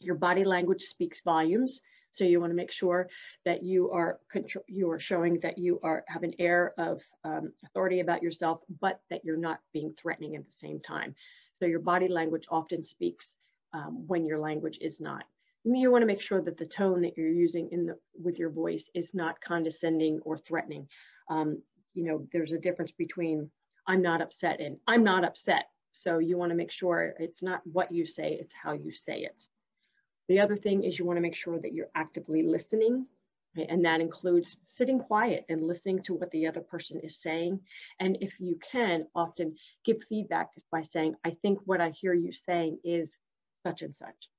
Your 0.01 0.15
body 0.15 0.43
language 0.43 0.81
speaks 0.81 1.21
volumes 1.21 1.79
so 2.11 2.23
you 2.23 2.39
want 2.39 2.51
to 2.51 2.55
make 2.55 2.71
sure 2.71 3.09
that 3.45 3.63
you 3.63 3.91
are 3.91 4.19
you 4.67 4.89
are 4.91 4.99
showing 4.99 5.39
that 5.41 5.57
you 5.57 5.79
are 5.83 6.03
have 6.07 6.23
an 6.23 6.33
air 6.39 6.73
of 6.77 7.01
um, 7.23 7.51
authority 7.65 7.99
about 7.99 8.23
yourself, 8.23 8.63
but 8.79 9.01
that 9.09 9.23
you're 9.23 9.37
not 9.37 9.59
being 9.73 9.93
threatening 9.93 10.35
at 10.35 10.45
the 10.45 10.51
same 10.51 10.79
time. 10.79 11.15
So 11.55 11.65
your 11.65 11.79
body 11.79 12.07
language 12.07 12.45
often 12.49 12.83
speaks 12.85 13.35
um, 13.73 14.05
when 14.07 14.25
your 14.25 14.39
language 14.39 14.77
is 14.81 14.99
not. 14.99 15.25
You 15.63 15.91
want 15.91 16.01
to 16.01 16.07
make 16.07 16.21
sure 16.21 16.41
that 16.41 16.57
the 16.57 16.65
tone 16.65 17.01
that 17.01 17.17
you're 17.17 17.27
using 17.27 17.69
in 17.71 17.85
the 17.85 17.97
with 18.13 18.39
your 18.39 18.49
voice 18.49 18.89
is 18.93 19.13
not 19.13 19.41
condescending 19.41 20.19
or 20.23 20.37
threatening. 20.37 20.87
Um, 21.29 21.61
you 21.93 22.05
know, 22.05 22.25
there's 22.31 22.53
a 22.53 22.59
difference 22.59 22.91
between 22.91 23.49
I'm 23.87 24.01
not 24.01 24.21
upset 24.21 24.59
and 24.59 24.77
I'm 24.87 25.03
not 25.03 25.25
upset. 25.25 25.65
So 25.91 26.19
you 26.19 26.37
want 26.37 26.51
to 26.51 26.55
make 26.55 26.71
sure 26.71 27.15
it's 27.19 27.41
not 27.41 27.61
what 27.65 27.91
you 27.91 28.05
say, 28.05 28.37
it's 28.39 28.53
how 28.53 28.73
you 28.73 28.91
say 28.91 29.21
it. 29.21 29.43
The 30.27 30.39
other 30.41 30.57
thing 30.57 30.83
is 30.83 30.99
you 30.99 31.05
want 31.05 31.17
to 31.17 31.21
make 31.21 31.35
sure 31.35 31.57
that 31.57 31.73
you're 31.73 31.89
actively 31.95 32.43
listening 32.43 33.07
and 33.55 33.85
that 33.85 34.01
includes 34.01 34.57
sitting 34.65 34.99
quiet 34.99 35.45
and 35.49 35.65
listening 35.67 36.03
to 36.03 36.13
what 36.13 36.31
the 36.31 36.47
other 36.47 36.61
person 36.61 36.99
is 36.99 37.17
saying. 37.17 37.61
And 37.99 38.17
if 38.21 38.39
you 38.39 38.59
can, 38.71 39.07
often 39.15 39.55
give 39.83 40.03
feedback 40.03 40.49
by 40.71 40.83
saying, 40.83 41.15
I 41.23 41.31
think 41.41 41.59
what 41.65 41.81
I 41.81 41.89
hear 41.89 42.13
you 42.13 42.31
saying 42.31 42.79
is 42.83 43.15
such 43.63 43.81
and 43.81 43.95
such. 43.95 44.29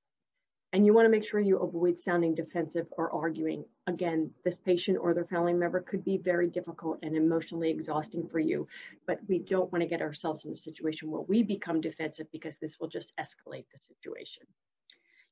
And 0.74 0.84
you 0.84 0.92
want 0.92 1.06
to 1.06 1.10
make 1.10 1.24
sure 1.24 1.40
you 1.40 1.58
avoid 1.58 1.98
sounding 1.98 2.34
defensive 2.34 2.86
or 2.92 3.10
arguing. 3.10 3.64
Again, 3.86 4.30
this 4.44 4.58
patient 4.58 4.98
or 5.00 5.14
their 5.14 5.24
family 5.24 5.54
member 5.54 5.80
could 5.80 6.04
be 6.04 6.18
very 6.18 6.48
difficult 6.48 6.98
and 7.02 7.16
emotionally 7.16 7.70
exhausting 7.70 8.28
for 8.28 8.38
you, 8.38 8.68
but 9.06 9.18
we 9.26 9.38
don't 9.38 9.72
want 9.72 9.82
to 9.82 9.88
get 9.88 10.02
ourselves 10.02 10.44
in 10.44 10.52
a 10.52 10.56
situation 10.58 11.10
where 11.10 11.22
we 11.22 11.42
become 11.42 11.80
defensive 11.80 12.26
because 12.32 12.58
this 12.58 12.78
will 12.78 12.88
just 12.88 13.14
escalate 13.18 13.64
the 13.72 13.78
situation. 13.88 14.42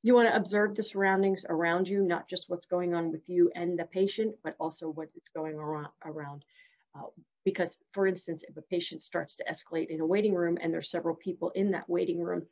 You 0.03 0.13
want 0.13 0.29
to 0.29 0.35
observe 0.35 0.75
the 0.75 0.83
surroundings 0.83 1.43
around 1.49 1.87
you, 1.87 2.03
not 2.03 2.29
just 2.29 2.49
what's 2.49 2.65
going 2.65 2.93
on 2.93 3.11
with 3.11 3.27
you 3.27 3.51
and 3.55 3.77
the 3.77 3.85
patient, 3.85 4.35
but 4.43 4.55
also 4.59 4.89
what 4.89 5.09
is 5.15 5.23
going 5.35 5.55
around. 5.55 5.87
around. 6.05 6.43
Uh, 6.95 7.07
because, 7.43 7.77
for 7.93 8.07
instance, 8.07 8.43
if 8.47 8.57
a 8.57 8.61
patient 8.63 9.01
starts 9.01 9.37
to 9.37 9.45
escalate 9.45 9.87
in 9.87 10.01
a 10.01 10.05
waiting 10.05 10.33
room 10.33 10.57
and 10.61 10.73
there's 10.73 10.91
several 10.91 11.15
people 11.15 11.49
in 11.51 11.71
that 11.71 11.89
waiting 11.89 12.21
room, 12.21 12.45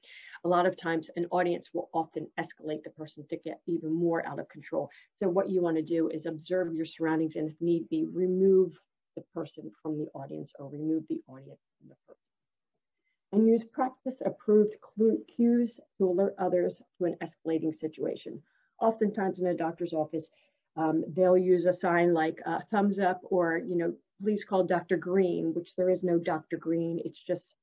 a 0.46 0.48
lot 0.48 0.66
of 0.66 0.78
times 0.78 1.10
an 1.18 1.28
audience 1.32 1.68
will 1.74 1.90
often 1.94 2.28
escalate 2.40 2.82
the 2.84 2.92
person 2.92 3.26
to 3.30 3.38
get 3.38 3.60
even 3.68 3.92
more 3.92 4.26
out 4.26 4.40
of 4.40 4.48
control. 4.48 4.90
So 5.18 5.28
what 5.28 5.50
you 5.50 5.62
want 5.62 5.76
to 5.76 5.84
do 5.84 6.10
is 6.10 6.26
observe 6.26 6.74
your 6.74 6.86
surroundings 6.86 7.36
and 7.36 7.50
if 7.50 7.56
need 7.60 7.90
be, 7.90 8.06
remove 8.06 8.72
the 9.18 9.24
person 9.34 9.70
from 9.82 9.98
the 9.98 10.08
audience 10.16 10.52
or 10.60 10.70
remove 10.70 11.04
the 11.10 11.22
audience 11.28 11.60
from 11.78 11.90
the 11.90 11.96
person 12.08 12.25
and 13.32 13.48
use 13.48 13.64
practice 13.64 14.22
approved 14.26 14.76
cues 15.28 15.80
to 15.98 16.06
alert 16.10 16.36
others 16.38 16.82
to 16.98 17.06
an 17.06 17.18
escalating 17.22 17.76
situation. 17.76 18.42
Oftentimes 18.80 19.40
in 19.40 19.48
a 19.48 19.54
doctor's 19.54 19.94
office, 19.94 20.30
um, 20.78 21.04
they'll 21.16 21.38
use 21.38 21.66
a 21.66 21.74
sign 21.74 22.14
like 22.14 22.40
a 22.46 22.64
thumbs 22.66 23.00
up 23.00 23.22
or, 23.24 23.58
you 23.58 23.78
know, 23.78 23.94
please 24.22 24.44
call 24.44 24.64
Dr. 24.64 24.98
Green, 24.98 25.54
which 25.54 25.76
there 25.76 25.90
is 25.90 26.04
no 26.04 26.18
Dr. 26.18 26.58
Green. 26.58 27.02
It's 27.04 27.20
just 27.20 27.54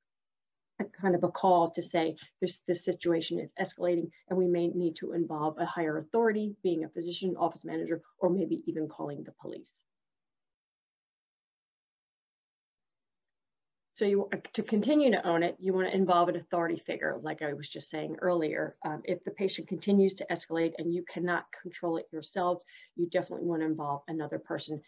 a 0.81 0.85
kind 0.85 1.15
of 1.15 1.25
a 1.25 1.31
call 1.31 1.71
to 1.71 1.83
say 1.83 2.17
this, 2.41 2.61
this 2.67 2.85
situation 2.85 3.39
is 3.39 3.53
escalating 3.61 4.11
and 4.29 4.39
we 4.39 4.47
may 4.47 4.69
need 4.69 4.97
to 4.97 5.13
involve 5.13 5.59
a 5.59 5.67
higher 5.67 5.99
authority, 5.99 6.57
being 6.63 6.85
a 6.85 6.89
physician, 6.89 7.37
office 7.37 7.65
manager, 7.65 8.03
or 8.19 8.31
maybe 8.31 8.63
even 8.67 8.89
calling 8.89 9.23
the 9.25 9.33
police. 9.41 9.75
So 14.03 14.09
you, 14.09 14.29
to 14.55 14.65
continue 14.65 15.13
to 15.13 15.25
own 15.25 15.45
it, 15.45 15.57
you 15.61 15.73
want 15.73 15.87
to 15.87 15.95
involve 15.95 16.29
an 16.29 16.35
authority 16.35 16.83
figure, 16.85 17.21
like 17.23 17.41
I 17.41 17.53
was 17.53 17.69
just 17.69 17.89
saying 17.89 18.17
earlier. 18.21 18.75
Um, 18.85 19.01
if 19.05 19.23
the 19.23 19.31
patient 19.31 19.69
continues 19.69 20.13
to 20.15 20.27
escalate 20.29 20.73
and 20.79 20.93
you 20.93 21.05
cannot 21.05 21.45
control 21.63 21.99
it 21.99 22.09
yourself, 22.11 22.65
you 22.97 23.09
definitely 23.09 23.47
want 23.47 23.63
to 23.63 23.67
involve 23.67 24.03
another 24.09 24.41
person, 24.41 24.83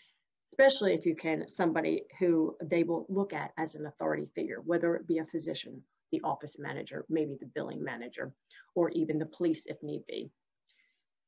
especially 0.51 0.95
if 0.95 1.07
you 1.07 1.15
can, 1.15 1.47
somebody 1.47 2.03
who 2.19 2.57
they 2.61 2.83
will 2.83 3.07
look 3.09 3.33
at 3.33 3.53
as 3.57 3.77
an 3.77 3.87
authority 3.87 4.27
figure, 4.35 4.61
whether 4.65 4.97
it 4.97 5.07
be 5.07 5.19
a 5.19 5.27
physician, 5.27 5.81
the 6.11 6.21
office 6.25 6.57
manager, 6.59 7.05
maybe 7.09 7.37
the 7.39 7.47
billing 7.55 7.85
manager, 7.85 8.35
or 8.75 8.91
even 8.91 9.21
the 9.21 9.27
police 9.27 9.63
if 9.67 9.81
need 9.81 10.03
be. 10.09 10.29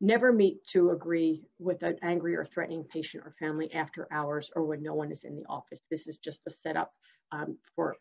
Never 0.01 0.33
meet 0.33 0.59
to 0.73 0.91
agree 0.91 1.45
with 1.61 1.85
an 1.85 1.99
angry 2.03 2.35
or 2.35 2.47
threatening 2.47 2.83
patient 2.93 3.23
or 3.25 3.37
family 3.39 3.73
after 3.73 4.09
hours 4.11 4.51
or 4.57 4.65
when 4.65 4.83
no 4.83 4.95
one 4.95 5.13
is 5.13 5.23
in 5.23 5.37
the 5.37 5.47
office. 5.49 5.83
This 5.89 6.09
is 6.09 6.19
just 6.19 6.41
a 6.49 6.51
setup 6.51 6.93
um, 7.33 7.57
for 7.75 7.97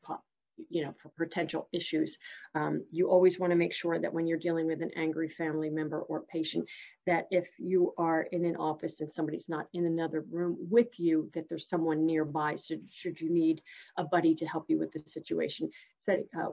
you 0.70 0.84
know 0.84 0.94
for 1.02 1.10
potential 1.18 1.68
issues. 1.74 2.18
Um, 2.54 2.84
you 2.92 3.10
always 3.10 3.40
want 3.40 3.52
to 3.52 3.58
make 3.58 3.74
sure 3.74 4.00
that 4.00 4.14
when 4.14 4.28
you're 4.28 4.38
dealing 4.38 4.68
with 4.68 4.82
an 4.82 4.92
angry 4.96 5.30
family 5.30 5.70
member 5.70 6.02
or 6.02 6.22
patient, 6.22 6.66
that 7.08 7.28
if 7.32 7.48
you 7.58 7.94
are 7.98 8.24
in 8.32 8.46
an 8.46 8.56
office 8.56 9.02
and 9.02 9.14
somebody's 9.14 9.50
not 9.50 9.68
in 9.74 9.86
another 9.86 10.26
room 10.32 10.58
with 10.70 10.98
you, 10.98 11.30
that 11.34 11.50
there's 11.50 11.70
someone 11.70 12.06
nearby. 12.06 12.56
So 12.56 12.76
should 12.92 13.20
you 13.20 13.30
need 13.30 13.62
a 13.98 14.04
buddy 14.04 14.36
to 14.36 14.46
help 14.46 14.66
you 14.70 14.80
with 14.80 14.92
the 14.92 15.00
situation, 15.00 15.70
so, 16.00 16.24
uh, 16.38 16.50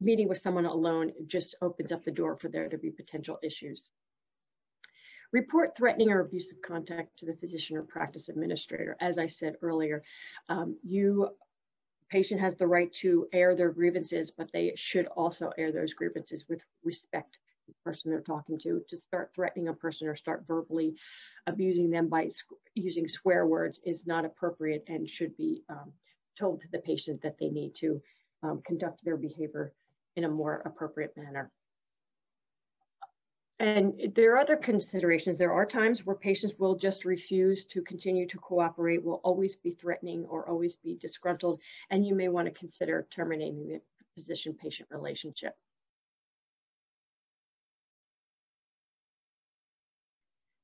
meeting 0.00 0.28
with 0.28 0.38
someone 0.38 0.64
alone 0.64 1.12
just 1.26 1.54
opens 1.60 1.92
up 1.92 2.04
the 2.04 2.10
door 2.10 2.36
for 2.40 2.48
there 2.48 2.68
to 2.68 2.78
be 2.78 2.90
potential 2.90 3.38
issues. 3.42 3.82
Report 5.32 5.76
threatening 5.76 6.10
or 6.10 6.20
abusive 6.20 6.60
contact 6.66 7.18
to 7.18 7.26
the 7.26 7.36
physician 7.36 7.76
or 7.76 7.82
practice 7.82 8.28
administrator. 8.28 8.96
As 9.00 9.16
I 9.18 9.28
said 9.28 9.54
earlier, 9.62 10.02
um, 10.48 10.76
you 10.82 11.28
patient 12.10 12.40
has 12.40 12.56
the 12.56 12.66
right 12.66 12.92
to 12.92 13.26
air 13.32 13.54
their 13.54 13.70
grievances, 13.70 14.30
but 14.30 14.50
they 14.52 14.72
should 14.76 15.06
also 15.06 15.52
air 15.56 15.72
those 15.72 15.94
grievances 15.94 16.44
with 16.48 16.62
respect 16.84 17.34
to 17.34 17.38
the 17.68 17.74
person 17.84 18.10
they're 18.10 18.20
talking 18.20 18.58
to. 18.58 18.82
To 18.88 18.96
start 18.96 19.30
threatening 19.34 19.68
a 19.68 19.74
person 19.74 20.08
or 20.08 20.16
start 20.16 20.44
verbally 20.46 20.94
abusing 21.46 21.90
them 21.90 22.08
by 22.08 22.28
using 22.74 23.08
swear 23.08 23.46
words 23.46 23.80
is 23.84 24.06
not 24.06 24.24
appropriate 24.24 24.84
and 24.88 25.08
should 25.08 25.36
be 25.36 25.62
um, 25.68 25.92
told 26.38 26.60
to 26.62 26.68
the 26.72 26.80
patient 26.80 27.22
that 27.22 27.36
they 27.38 27.48
need 27.48 27.74
to 27.76 28.00
um, 28.42 28.60
conduct 28.66 29.04
their 29.04 29.16
behavior 29.16 29.72
in 30.16 30.24
a 30.24 30.28
more 30.28 30.62
appropriate 30.64 31.16
manner. 31.16 31.50
And 33.60 34.14
there 34.16 34.32
are 34.32 34.38
other 34.38 34.56
considerations. 34.56 35.36
There 35.36 35.52
are 35.52 35.66
times 35.66 36.06
where 36.06 36.16
patients 36.16 36.54
will 36.58 36.76
just 36.76 37.04
refuse 37.04 37.66
to 37.66 37.82
continue 37.82 38.26
to 38.28 38.38
cooperate, 38.38 39.04
will 39.04 39.20
always 39.22 39.54
be 39.56 39.72
threatening 39.72 40.24
or 40.24 40.48
always 40.48 40.76
be 40.76 40.96
disgruntled, 40.96 41.60
and 41.90 42.06
you 42.06 42.14
may 42.14 42.28
want 42.28 42.46
to 42.46 42.58
consider 42.58 43.06
terminating 43.14 43.68
the 43.68 43.80
physician-patient 44.14 44.88
relationship. 44.90 45.54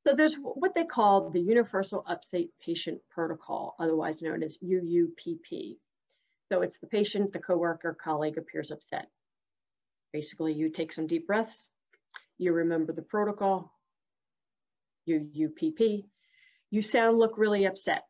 So 0.06 0.14
there's 0.16 0.36
what 0.36 0.74
they 0.74 0.84
call 0.84 1.28
the 1.28 1.40
Universal 1.40 2.02
Upset 2.08 2.46
Patient 2.64 3.02
Protocol, 3.10 3.74
otherwise 3.78 4.22
known 4.22 4.42
as 4.42 4.56
UUPP. 4.64 5.76
So 6.50 6.62
it's 6.62 6.78
the 6.78 6.86
patient, 6.86 7.34
the 7.34 7.40
coworker, 7.40 7.94
colleague 8.02 8.38
appears 8.38 8.70
upset. 8.70 9.10
Basically, 10.14 10.54
you 10.54 10.70
take 10.70 10.94
some 10.94 11.06
deep 11.06 11.26
breaths, 11.26 11.68
you 12.38 12.52
remember 12.52 12.92
the 12.92 13.02
protocol, 13.02 13.72
you 15.04 15.28
UPP, 15.46 16.06
you 16.70 16.82
sound 16.82 17.18
look 17.18 17.38
really 17.38 17.64
upset. 17.64 18.04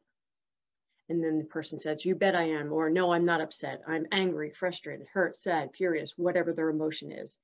And 1.09 1.23
then 1.23 1.39
the 1.39 1.45
person 1.45 1.79
says, 1.79 2.05
you 2.05 2.17
bet 2.17 2.35
I 2.35 2.51
am, 2.51 2.73
or 2.73 2.91
no, 2.91 3.13
I'm 3.13 3.25
not 3.25 3.41
upset. 3.41 3.83
I'm 3.87 4.07
angry, 4.11 4.51
frustrated, 4.51 5.07
hurt, 5.13 5.37
sad, 5.37 5.71
furious, 5.75 6.15
whatever 6.17 6.53
their 6.53 6.69
emotion 6.69 7.13
is. 7.13 7.39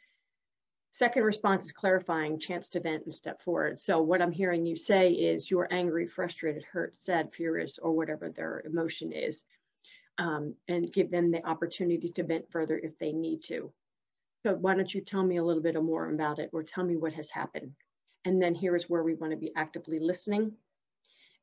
Second 0.91 1.23
response 1.23 1.65
is 1.65 1.73
clarifying, 1.73 2.39
chance 2.39 2.69
to 2.71 2.81
vent 2.81 3.05
and 3.05 3.15
step 3.15 3.41
forward. 3.41 3.81
So 3.81 4.03
what 4.03 4.21
I'm 4.21 4.33
hearing 4.33 4.67
you 4.67 4.77
say 4.77 5.13
is 5.13 5.51
you're 5.51 5.69
angry, 5.71 6.07
frustrated, 6.07 6.65
hurt, 6.65 6.99
sad, 6.99 7.33
furious, 7.33 7.79
or 7.79 7.93
whatever 7.93 8.29
their 8.31 8.63
emotion 8.67 9.13
is. 9.13 9.41
Um, 10.19 10.55
and 10.69 10.93
give 10.93 11.11
them 11.11 11.31
the 11.31 11.47
opportunity 11.47 12.13
to 12.17 12.25
vent 12.25 12.51
further 12.51 12.79
if 12.79 12.99
they 12.99 13.13
need 13.13 13.45
to. 13.45 13.73
So 14.45 14.55
why 14.55 14.75
don't 14.75 14.93
you 14.93 15.01
tell 15.01 15.23
me 15.23 15.37
a 15.37 15.45
little 15.45 15.63
bit 15.63 15.81
more 15.83 16.11
about 16.11 16.39
it 16.41 16.51
or 16.53 16.63
tell 16.63 16.85
me 16.85 16.97
what 16.97 17.13
has 17.13 17.31
happened? 17.31 17.73
And 18.25 18.43
then 18.43 18.55
here 18.55 18.75
is 18.75 18.89
where 18.89 19.03
we 19.03 19.15
want 19.15 19.33
to 19.33 19.37
be 19.37 19.53
actively 19.57 20.01
listening. 20.01 20.53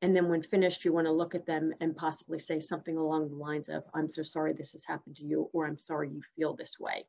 And 0.02 0.16
then 0.16 0.30
when 0.30 0.44
finished, 0.44 0.86
you 0.86 0.94
want 0.94 1.08
to 1.08 1.12
look 1.14 1.36
at 1.36 1.46
them 1.46 1.74
and 1.82 1.96
possibly 1.96 2.40
say 2.40 2.62
something 2.62 2.98
along 2.98 3.30
the 3.30 3.36
lines 3.36 3.70
of, 3.70 3.84
I'm 3.94 4.12
so 4.12 4.24
sorry 4.24 4.54
this 4.54 4.72
has 4.72 4.84
happened 4.86 5.18
to 5.18 5.26
you, 5.26 5.50
or 5.54 5.66
I'm 5.66 5.78
sorry 5.78 6.10
you 6.10 6.22
feel 6.36 6.56
this 6.56 6.76
way. 6.80 7.06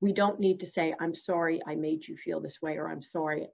We 0.00 0.12
don't 0.12 0.40
need 0.40 0.60
to 0.60 0.66
say, 0.66 0.94
I'm 0.98 1.14
sorry 1.14 1.60
I 1.66 1.74
made 1.74 2.06
you 2.08 2.16
feel 2.16 2.40
this 2.40 2.62
way, 2.62 2.76
or 2.76 2.88
I'm 2.88 3.02
sorry 3.02 3.48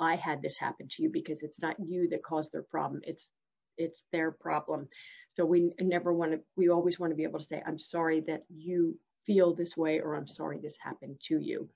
I 0.00 0.16
had 0.16 0.40
this 0.40 0.56
happen 0.56 0.88
to 0.88 1.02
you 1.02 1.10
because 1.10 1.42
it's 1.42 1.58
not 1.60 1.76
you 1.78 2.08
that 2.08 2.22
caused 2.22 2.52
their 2.52 2.62
problem. 2.62 3.02
It's 3.04 3.28
it's 3.76 4.02
their 4.12 4.30
problem. 4.30 4.88
So 5.36 5.44
we 5.44 5.74
never 5.80 6.12
want 6.12 6.32
to, 6.32 6.40
we 6.56 6.68
always 6.68 6.98
want 6.98 7.10
to 7.10 7.16
be 7.16 7.24
able 7.24 7.40
to 7.40 7.44
say, 7.44 7.60
I'm 7.66 7.78
sorry 7.78 8.22
that 8.28 8.44
you 8.48 8.96
feel 9.26 9.54
this 9.54 9.76
way 9.76 10.00
or 10.00 10.14
I'm 10.14 10.28
sorry 10.28 10.58
this 10.58 10.74
happened 10.82 11.16
to 11.28 11.38
you. 11.38 11.68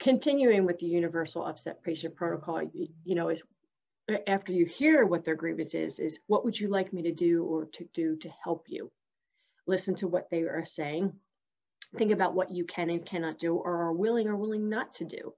Continuing 0.00 0.64
with 0.64 0.78
the 0.78 0.86
universal 0.86 1.44
upset 1.44 1.82
patient 1.82 2.14
protocol, 2.14 2.62
you 2.72 3.14
know, 3.14 3.28
is 3.30 3.42
after 4.26 4.52
you 4.52 4.64
hear 4.64 5.04
what 5.04 5.24
their 5.24 5.34
grievance 5.34 5.74
is, 5.74 5.98
is 5.98 6.18
what 6.26 6.44
would 6.44 6.58
you 6.58 6.68
like 6.68 6.92
me 6.92 7.02
to 7.02 7.12
do 7.12 7.44
or 7.44 7.66
to 7.66 7.86
do 7.94 8.16
to 8.16 8.30
help 8.42 8.66
you? 8.68 8.90
Listen 9.66 9.94
to 9.96 10.08
what 10.08 10.30
they 10.30 10.42
are 10.42 10.64
saying. 10.64 11.12
Think 11.96 12.12
about 12.12 12.34
what 12.34 12.50
you 12.50 12.64
can 12.64 12.90
and 12.90 13.04
cannot 13.04 13.38
do 13.38 13.56
or 13.56 13.82
are 13.82 13.92
willing 13.92 14.28
or 14.28 14.36
willing 14.36 14.68
not 14.68 14.94
to 14.94 15.04
do. 15.04 15.34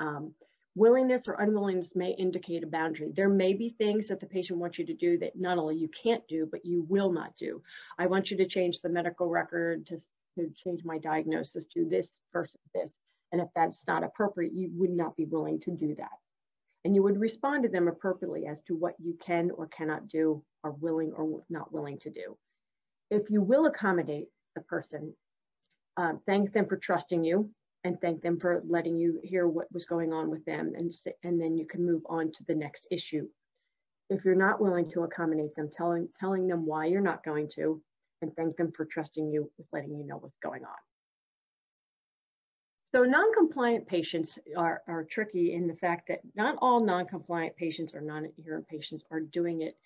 Um, 0.00 0.34
Willingness 0.78 1.26
or 1.26 1.34
unwillingness 1.40 1.96
may 1.96 2.10
indicate 2.10 2.62
a 2.62 2.66
boundary. 2.68 3.10
There 3.10 3.28
may 3.28 3.52
be 3.52 3.70
things 3.70 4.06
that 4.06 4.20
the 4.20 4.28
patient 4.28 4.60
wants 4.60 4.78
you 4.78 4.86
to 4.86 4.94
do 4.94 5.18
that 5.18 5.34
not 5.34 5.58
only 5.58 5.76
you 5.76 5.88
can't 5.88 6.22
do, 6.28 6.46
but 6.48 6.64
you 6.64 6.82
will 6.88 7.10
not 7.10 7.36
do. 7.36 7.60
I 7.98 8.06
want 8.06 8.30
you 8.30 8.36
to 8.36 8.46
change 8.46 8.78
the 8.78 8.88
medical 8.88 9.26
record 9.26 9.86
to, 9.88 9.98
to 10.36 10.48
change 10.54 10.84
my 10.84 10.98
diagnosis 10.98 11.64
to 11.74 11.84
this 11.84 12.18
versus 12.32 12.60
this. 12.72 12.94
And 13.32 13.40
if 13.40 13.48
that's 13.56 13.88
not 13.88 14.04
appropriate, 14.04 14.52
you 14.52 14.70
would 14.74 14.92
not 14.92 15.16
be 15.16 15.24
willing 15.24 15.58
to 15.62 15.72
do 15.72 15.96
that. 15.96 16.16
And 16.84 16.94
you 16.94 17.02
would 17.02 17.18
respond 17.18 17.64
to 17.64 17.68
them 17.68 17.88
appropriately 17.88 18.46
as 18.46 18.62
to 18.62 18.76
what 18.76 18.94
you 19.00 19.18
can 19.20 19.50
or 19.50 19.66
cannot 19.66 20.06
do, 20.06 20.44
are 20.62 20.70
willing 20.70 21.12
or 21.12 21.42
not 21.50 21.72
willing 21.72 21.98
to 22.02 22.10
do. 22.10 22.36
If 23.10 23.30
you 23.30 23.42
will 23.42 23.66
accommodate 23.66 24.28
the 24.54 24.60
person, 24.60 25.12
um, 25.96 26.20
thank 26.24 26.52
them 26.52 26.66
for 26.68 26.76
trusting 26.76 27.24
you 27.24 27.50
and 27.84 28.00
thank 28.00 28.22
them 28.22 28.38
for 28.38 28.62
letting 28.66 28.96
you 28.96 29.20
hear 29.22 29.46
what 29.46 29.72
was 29.72 29.84
going 29.84 30.12
on 30.12 30.30
with 30.30 30.44
them 30.44 30.72
and, 30.76 30.92
and 31.22 31.40
then 31.40 31.56
you 31.56 31.66
can 31.66 31.84
move 31.84 32.02
on 32.08 32.26
to 32.32 32.44
the 32.46 32.54
next 32.54 32.86
issue. 32.90 33.26
If 34.10 34.24
you're 34.24 34.34
not 34.34 34.60
willing 34.60 34.90
to 34.90 35.02
accommodate 35.02 35.54
them, 35.54 35.70
telling, 35.72 36.08
telling 36.18 36.46
them 36.48 36.66
why 36.66 36.86
you're 36.86 37.00
not 37.00 37.24
going 37.24 37.48
to 37.56 37.80
and 38.22 38.34
thank 38.34 38.56
them 38.56 38.72
for 38.72 38.84
trusting 38.84 39.30
you 39.30 39.50
with 39.56 39.66
letting 39.72 39.96
you 39.96 40.04
know 40.06 40.16
what's 40.16 40.38
going 40.42 40.64
on. 40.64 40.76
So 42.94 43.02
non-compliant 43.02 43.86
patients 43.86 44.38
are, 44.56 44.82
are 44.88 45.04
tricky 45.04 45.52
in 45.52 45.66
the 45.66 45.76
fact 45.76 46.08
that 46.08 46.20
not 46.34 46.56
all 46.60 46.84
non-compliant 46.84 47.54
patients 47.56 47.94
or 47.94 48.00
non-adherent 48.00 48.66
patients 48.66 49.04
are 49.10 49.20
doing 49.20 49.60
it 49.60 49.76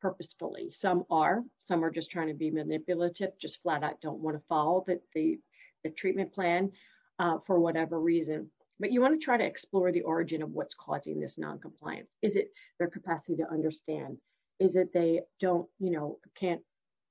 purposefully. 0.00 0.70
Some 0.70 1.04
are, 1.10 1.42
some 1.64 1.82
are 1.82 1.90
just 1.90 2.10
trying 2.10 2.28
to 2.28 2.34
be 2.34 2.50
manipulative, 2.50 3.30
just 3.38 3.62
flat 3.62 3.82
out 3.82 4.00
don't 4.02 4.20
want 4.20 4.36
to 4.36 4.42
follow 4.46 4.84
the, 4.86 5.00
the, 5.14 5.38
the 5.84 5.90
treatment 5.90 6.32
plan 6.32 6.70
uh, 7.20 7.38
for 7.46 7.60
whatever 7.60 8.00
reason. 8.00 8.50
But 8.80 8.90
you 8.90 9.00
want 9.00 9.20
to 9.20 9.24
try 9.24 9.36
to 9.36 9.44
explore 9.44 9.92
the 9.92 10.02
origin 10.02 10.42
of 10.42 10.50
what's 10.50 10.74
causing 10.74 11.20
this 11.20 11.38
non-compliance. 11.38 12.16
Is 12.22 12.34
it 12.34 12.48
their 12.78 12.88
capacity 12.88 13.36
to 13.36 13.50
understand? 13.50 14.18
Is 14.58 14.74
it 14.74 14.92
they 14.92 15.20
don't, 15.40 15.68
you 15.78 15.92
know, 15.92 16.18
can't 16.34 16.62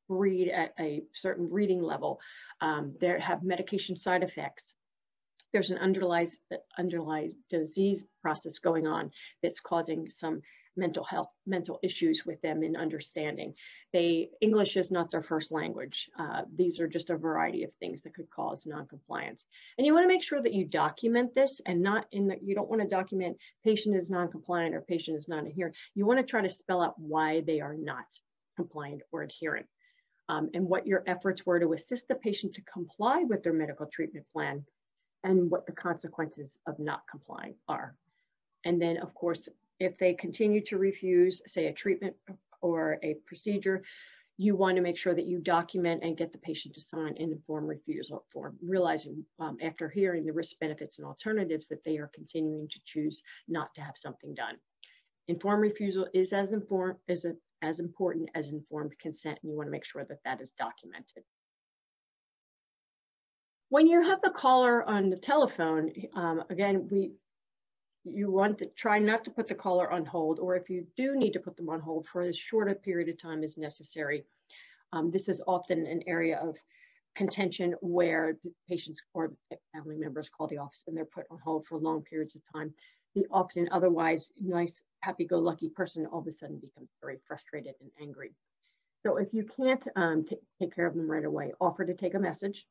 read 0.09 0.49
at 0.49 0.73
a 0.79 1.03
certain 1.13 1.49
reading 1.49 1.81
level? 1.81 2.19
Um, 2.59 2.95
they 2.99 3.17
have 3.21 3.43
medication 3.43 3.95
side 3.95 4.23
effects 4.23 4.73
there's 5.51 5.71
an 5.71 5.77
underlies, 5.79 6.37
underlying 6.77 7.33
disease 7.49 8.05
process 8.21 8.59
going 8.59 8.87
on 8.87 9.11
that's 9.41 9.59
causing 9.59 10.09
some 10.09 10.41
mental 10.75 11.03
health, 11.03 11.29
mental 11.45 11.79
issues 11.83 12.25
with 12.25 12.41
them 12.41 12.63
in 12.63 12.75
understanding. 12.75 13.53
They, 13.91 14.29
English 14.41 14.77
is 14.77 14.91
not 14.91 15.11
their 15.11 15.23
first 15.23 15.51
language. 15.51 16.09
Uh, 16.17 16.43
these 16.55 16.79
are 16.79 16.87
just 16.87 17.09
a 17.09 17.17
variety 17.17 17.63
of 17.63 17.73
things 17.79 18.01
that 18.01 18.13
could 18.13 18.29
cause 18.29 18.65
noncompliance. 18.65 19.45
And 19.77 19.85
you 19.85 19.93
wanna 19.93 20.07
make 20.07 20.23
sure 20.23 20.41
that 20.41 20.53
you 20.53 20.65
document 20.65 21.35
this 21.35 21.59
and 21.65 21.81
not 21.81 22.05
in 22.11 22.27
that, 22.27 22.43
you 22.43 22.55
don't 22.55 22.69
wanna 22.69 22.87
document 22.87 23.37
patient 23.63 23.95
is 23.95 24.09
non-compliant 24.09 24.75
or 24.75 24.81
patient 24.81 25.17
is 25.17 25.27
not 25.27 25.45
adherent. 25.45 25.75
You 25.95 26.05
wanna 26.05 26.23
try 26.23 26.41
to 26.41 26.49
spell 26.49 26.81
out 26.81 26.99
why 26.99 27.41
they 27.41 27.59
are 27.59 27.75
not 27.75 28.05
compliant 28.55 29.01
or 29.11 29.23
adherent. 29.23 29.67
Um, 30.29 30.49
and 30.53 30.67
what 30.67 30.85
your 30.85 31.03
efforts 31.07 31.43
were 31.45 31.59
to 31.59 31.73
assist 31.73 32.07
the 32.07 32.15
patient 32.15 32.53
to 32.53 32.61
comply 32.71 33.23
with 33.23 33.41
their 33.41 33.53
medical 33.53 33.87
treatment 33.87 34.27
plan 34.31 34.63
and 35.23 35.49
what 35.49 35.65
the 35.65 35.71
consequences 35.71 36.55
of 36.67 36.77
not 36.77 37.01
complying 37.09 37.55
are. 37.67 37.95
And 38.65 38.81
then 38.81 38.97
of 38.97 39.13
course, 39.13 39.47
if 39.79 39.97
they 39.97 40.13
continue 40.13 40.61
to 40.65 40.77
refuse, 40.77 41.41
say 41.47 41.67
a 41.67 41.73
treatment 41.73 42.15
or 42.61 42.99
a 43.03 43.15
procedure, 43.25 43.83
you 44.37 44.55
want 44.55 44.77
to 44.77 44.81
make 44.81 44.97
sure 44.97 45.13
that 45.13 45.25
you 45.25 45.39
document 45.39 46.01
and 46.01 46.17
get 46.17 46.31
the 46.31 46.37
patient 46.37 46.73
to 46.73 46.81
sign 46.81 47.09
an 47.19 47.31
informed 47.31 47.67
refusal 47.67 48.25
form, 48.31 48.57
realizing 48.65 49.25
um, 49.39 49.57
after 49.61 49.89
hearing 49.89 50.25
the 50.25 50.31
risk 50.31 50.57
benefits 50.61 50.97
and 50.97 51.05
alternatives 51.05 51.67
that 51.67 51.83
they 51.83 51.97
are 51.97 52.09
continuing 52.15 52.67
to 52.69 52.79
choose 52.85 53.21
not 53.49 53.73
to 53.75 53.81
have 53.81 53.95
something 54.01 54.33
done. 54.33 54.55
Informed 55.27 55.61
refusal 55.61 56.07
is 56.13 56.31
as, 56.31 56.53
informed, 56.53 56.95
is 57.09 57.25
a, 57.25 57.33
as 57.61 57.79
important 57.79 58.29
as 58.33 58.47
informed 58.47 58.97
consent, 58.99 59.37
and 59.41 59.51
you 59.51 59.57
want 59.57 59.67
to 59.67 59.71
make 59.71 59.85
sure 59.85 60.05
that 60.05 60.23
that 60.23 60.39
is 60.41 60.53
documented. 60.57 61.23
When 63.67 63.87
you 63.87 64.01
have 64.01 64.21
the 64.23 64.31
caller 64.31 64.83
on 64.89 65.09
the 65.09 65.17
telephone, 65.17 65.91
um, 66.15 66.43
again, 66.49 66.87
we 66.89 67.11
you 68.13 68.31
want 68.31 68.57
to 68.59 68.67
try 68.67 68.99
not 68.99 69.23
to 69.25 69.31
put 69.31 69.47
the 69.47 69.55
caller 69.55 69.91
on 69.91 70.05
hold, 70.05 70.39
or 70.39 70.55
if 70.55 70.69
you 70.69 70.85
do 70.95 71.15
need 71.15 71.33
to 71.33 71.39
put 71.39 71.57
them 71.57 71.69
on 71.69 71.79
hold 71.79 72.07
for 72.07 72.21
as 72.21 72.37
short 72.37 72.69
a 72.69 72.75
period 72.75 73.09
of 73.09 73.21
time 73.21 73.43
as 73.43 73.57
necessary. 73.57 74.23
Um, 74.91 75.11
this 75.11 75.29
is 75.29 75.41
often 75.47 75.85
an 75.85 76.01
area 76.07 76.37
of 76.37 76.55
contention 77.15 77.75
where 77.81 78.37
patients 78.67 78.99
or 79.13 79.33
family 79.73 79.97
members 79.97 80.29
call 80.29 80.47
the 80.47 80.57
office 80.57 80.83
and 80.87 80.95
they're 80.95 81.05
put 81.05 81.25
on 81.29 81.39
hold 81.43 81.65
for 81.67 81.77
long 81.77 82.01
periods 82.01 82.35
of 82.35 82.41
time. 82.53 82.73
The 83.15 83.25
often 83.31 83.67
otherwise 83.71 84.31
nice, 84.39 84.81
happy-go-lucky 85.01 85.69
person 85.69 86.05
all 86.05 86.19
of 86.19 86.27
a 86.27 86.31
sudden 86.31 86.59
becomes 86.59 86.89
very 87.01 87.19
frustrated 87.27 87.75
and 87.81 87.89
angry. 88.01 88.31
So 89.03 89.17
if 89.17 89.33
you 89.33 89.45
can't 89.57 89.83
um, 89.95 90.25
take 90.59 90.75
care 90.75 90.85
of 90.85 90.95
them 90.95 91.09
right 91.09 91.25
away, 91.25 91.53
offer 91.59 91.85
to 91.85 91.93
take 91.93 92.15
a 92.15 92.19
message 92.19 92.65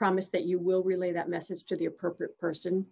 promise 0.00 0.28
that 0.28 0.46
you 0.46 0.58
will 0.58 0.82
relay 0.82 1.12
that 1.12 1.28
message 1.28 1.62
to 1.68 1.76
the 1.76 1.84
appropriate 1.84 2.36
person 2.38 2.86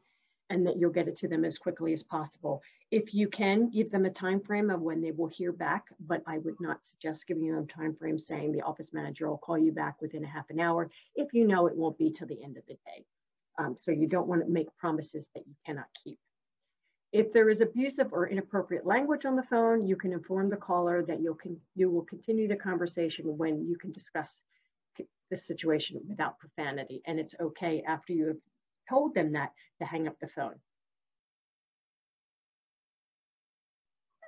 and 0.51 0.67
that 0.67 0.79
you'll 0.79 0.91
get 0.91 1.09
it 1.09 1.17
to 1.19 1.29
them 1.29 1.45
as 1.45 1.59
quickly 1.59 1.93
as 1.93 2.03
possible. 2.03 2.63
If 2.91 3.13
you 3.13 3.29
can, 3.29 3.69
give 3.71 3.91
them 3.91 4.07
a 4.07 4.11
time 4.11 4.41
frame 4.41 4.71
of 4.71 4.81
when 4.81 5.03
they 5.03 5.11
will 5.11 5.27
hear 5.27 5.53
back, 5.53 5.87
but 6.01 6.23
I 6.27 6.39
would 6.39 6.59
not 6.61 6.85
suggest 6.85 7.27
giving 7.27 7.53
them 7.53 7.65
a 7.65 7.67
time 7.67 7.95
frame 7.95 8.19
saying 8.19 8.53
the 8.53 8.63
office 8.63 8.93
manager 8.93 9.29
will 9.29 9.39
call 9.39 9.59
you 9.59 9.73
back 9.73 10.01
within 10.01 10.25
a 10.25 10.29
half 10.29 10.49
an 10.51 10.61
hour 10.61 10.91
if 11.15 11.35
you 11.35 11.47
know 11.47 11.67
it 11.67 11.77
won't 11.77 11.99
be 11.99 12.11
till 12.11 12.27
the 12.27 12.43
end 12.43 12.57
of 12.57 12.65
the 12.67 12.75
day. 12.75 13.05
Um, 13.59 13.77
so 13.77 13.91
you 13.91 14.07
don't 14.07 14.29
want 14.29 14.43
to 14.45 14.51
make 14.51 14.75
promises 14.79 15.29
that 15.35 15.47
you 15.47 15.55
cannot 15.67 15.89
keep. 16.03 16.19
If 17.13 17.33
there 17.33 17.49
is 17.49 17.61
abusive 17.61 18.13
or 18.13 18.29
inappropriate 18.29 18.87
language 18.87 19.25
on 19.25 19.35
the 19.35 19.43
phone, 19.43 19.87
you 19.87 19.97
can 19.97 20.13
inform 20.13 20.51
the 20.51 20.57
caller 20.57 21.03
that 21.05 21.21
you'll 21.21 21.39
you 21.75 21.91
will 21.91 22.05
continue 22.05 22.49
the 22.49 22.57
conversation 22.57 23.37
when 23.39 23.67
you 23.67 23.77
can 23.77 23.93
discuss 23.93 24.29
this 25.31 25.47
situation 25.47 26.01
without 26.09 26.39
profanity. 26.39 27.03
And 27.07 27.19
it's 27.19 27.35
okay 27.41 27.83
after 27.87 28.13
you 28.13 28.27
have 28.29 28.37
told 28.89 29.15
them 29.15 29.33
that 29.33 29.53
to 29.81 29.85
hang 29.85 30.09
up 30.09 30.19
the 30.21 30.29
phone. 30.29 30.55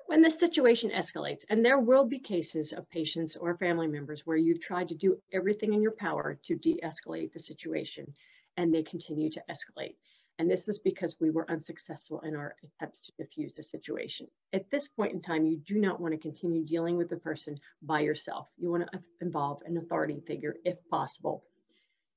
When 0.07 0.23
the 0.23 0.31
situation 0.31 0.91
escalates, 0.91 1.45
and 1.49 1.65
there 1.65 1.79
will 1.79 2.05
be 2.05 2.19
cases 2.19 2.73
of 2.73 2.91
patients 2.91 3.37
or 3.37 3.57
family 3.57 3.87
members 3.87 4.27
where 4.27 4.37
you've 4.37 4.61
tried 4.61 4.89
to 4.89 4.97
do 4.97 5.23
everything 5.33 5.73
in 5.73 5.83
your 5.83 5.93
power 5.93 6.39
to 6.43 6.57
de-escalate 6.57 7.33
the 7.33 7.39
situation 7.39 8.13
and 8.57 8.75
they 8.75 8.83
continue 8.83 9.31
to 9.31 9.43
escalate. 9.49 9.95
And 10.41 10.51
this 10.51 10.69
is 10.69 10.79
because 10.79 11.21
we 11.21 11.31
were 11.31 11.49
unsuccessful 11.51 12.23
in 12.23 12.35
our 12.35 12.57
attempts 12.65 13.03
to 13.03 13.13
diffuse 13.19 13.53
the 13.53 13.63
situation. 13.63 14.27
At 14.53 14.71
this 14.71 14.89
point 14.89 15.13
in 15.13 15.23
time, 15.23 15.47
you 15.47 15.59
do 15.59 15.79
not 15.79 16.01
want 16.01 16.13
to 16.13 16.19
continue 16.19 16.65
dealing 16.65 16.97
with 16.97 17.09
the 17.09 17.17
person 17.19 17.61
by 17.83 18.01
yourself. 18.01 18.49
You 18.57 18.71
want 18.71 18.91
to 18.91 19.01
involve 19.21 19.63
an 19.65 19.77
authority 19.77 20.21
figure 20.27 20.57
if 20.65 20.77
possible. 20.91 21.45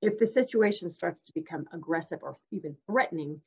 If 0.03 0.19
the 0.19 0.27
situation 0.27 0.91
starts 0.91 1.23
to 1.23 1.33
become 1.33 1.65
aggressive 1.73 2.19
or 2.21 2.37
even 2.51 2.75
threatening, 2.85 3.41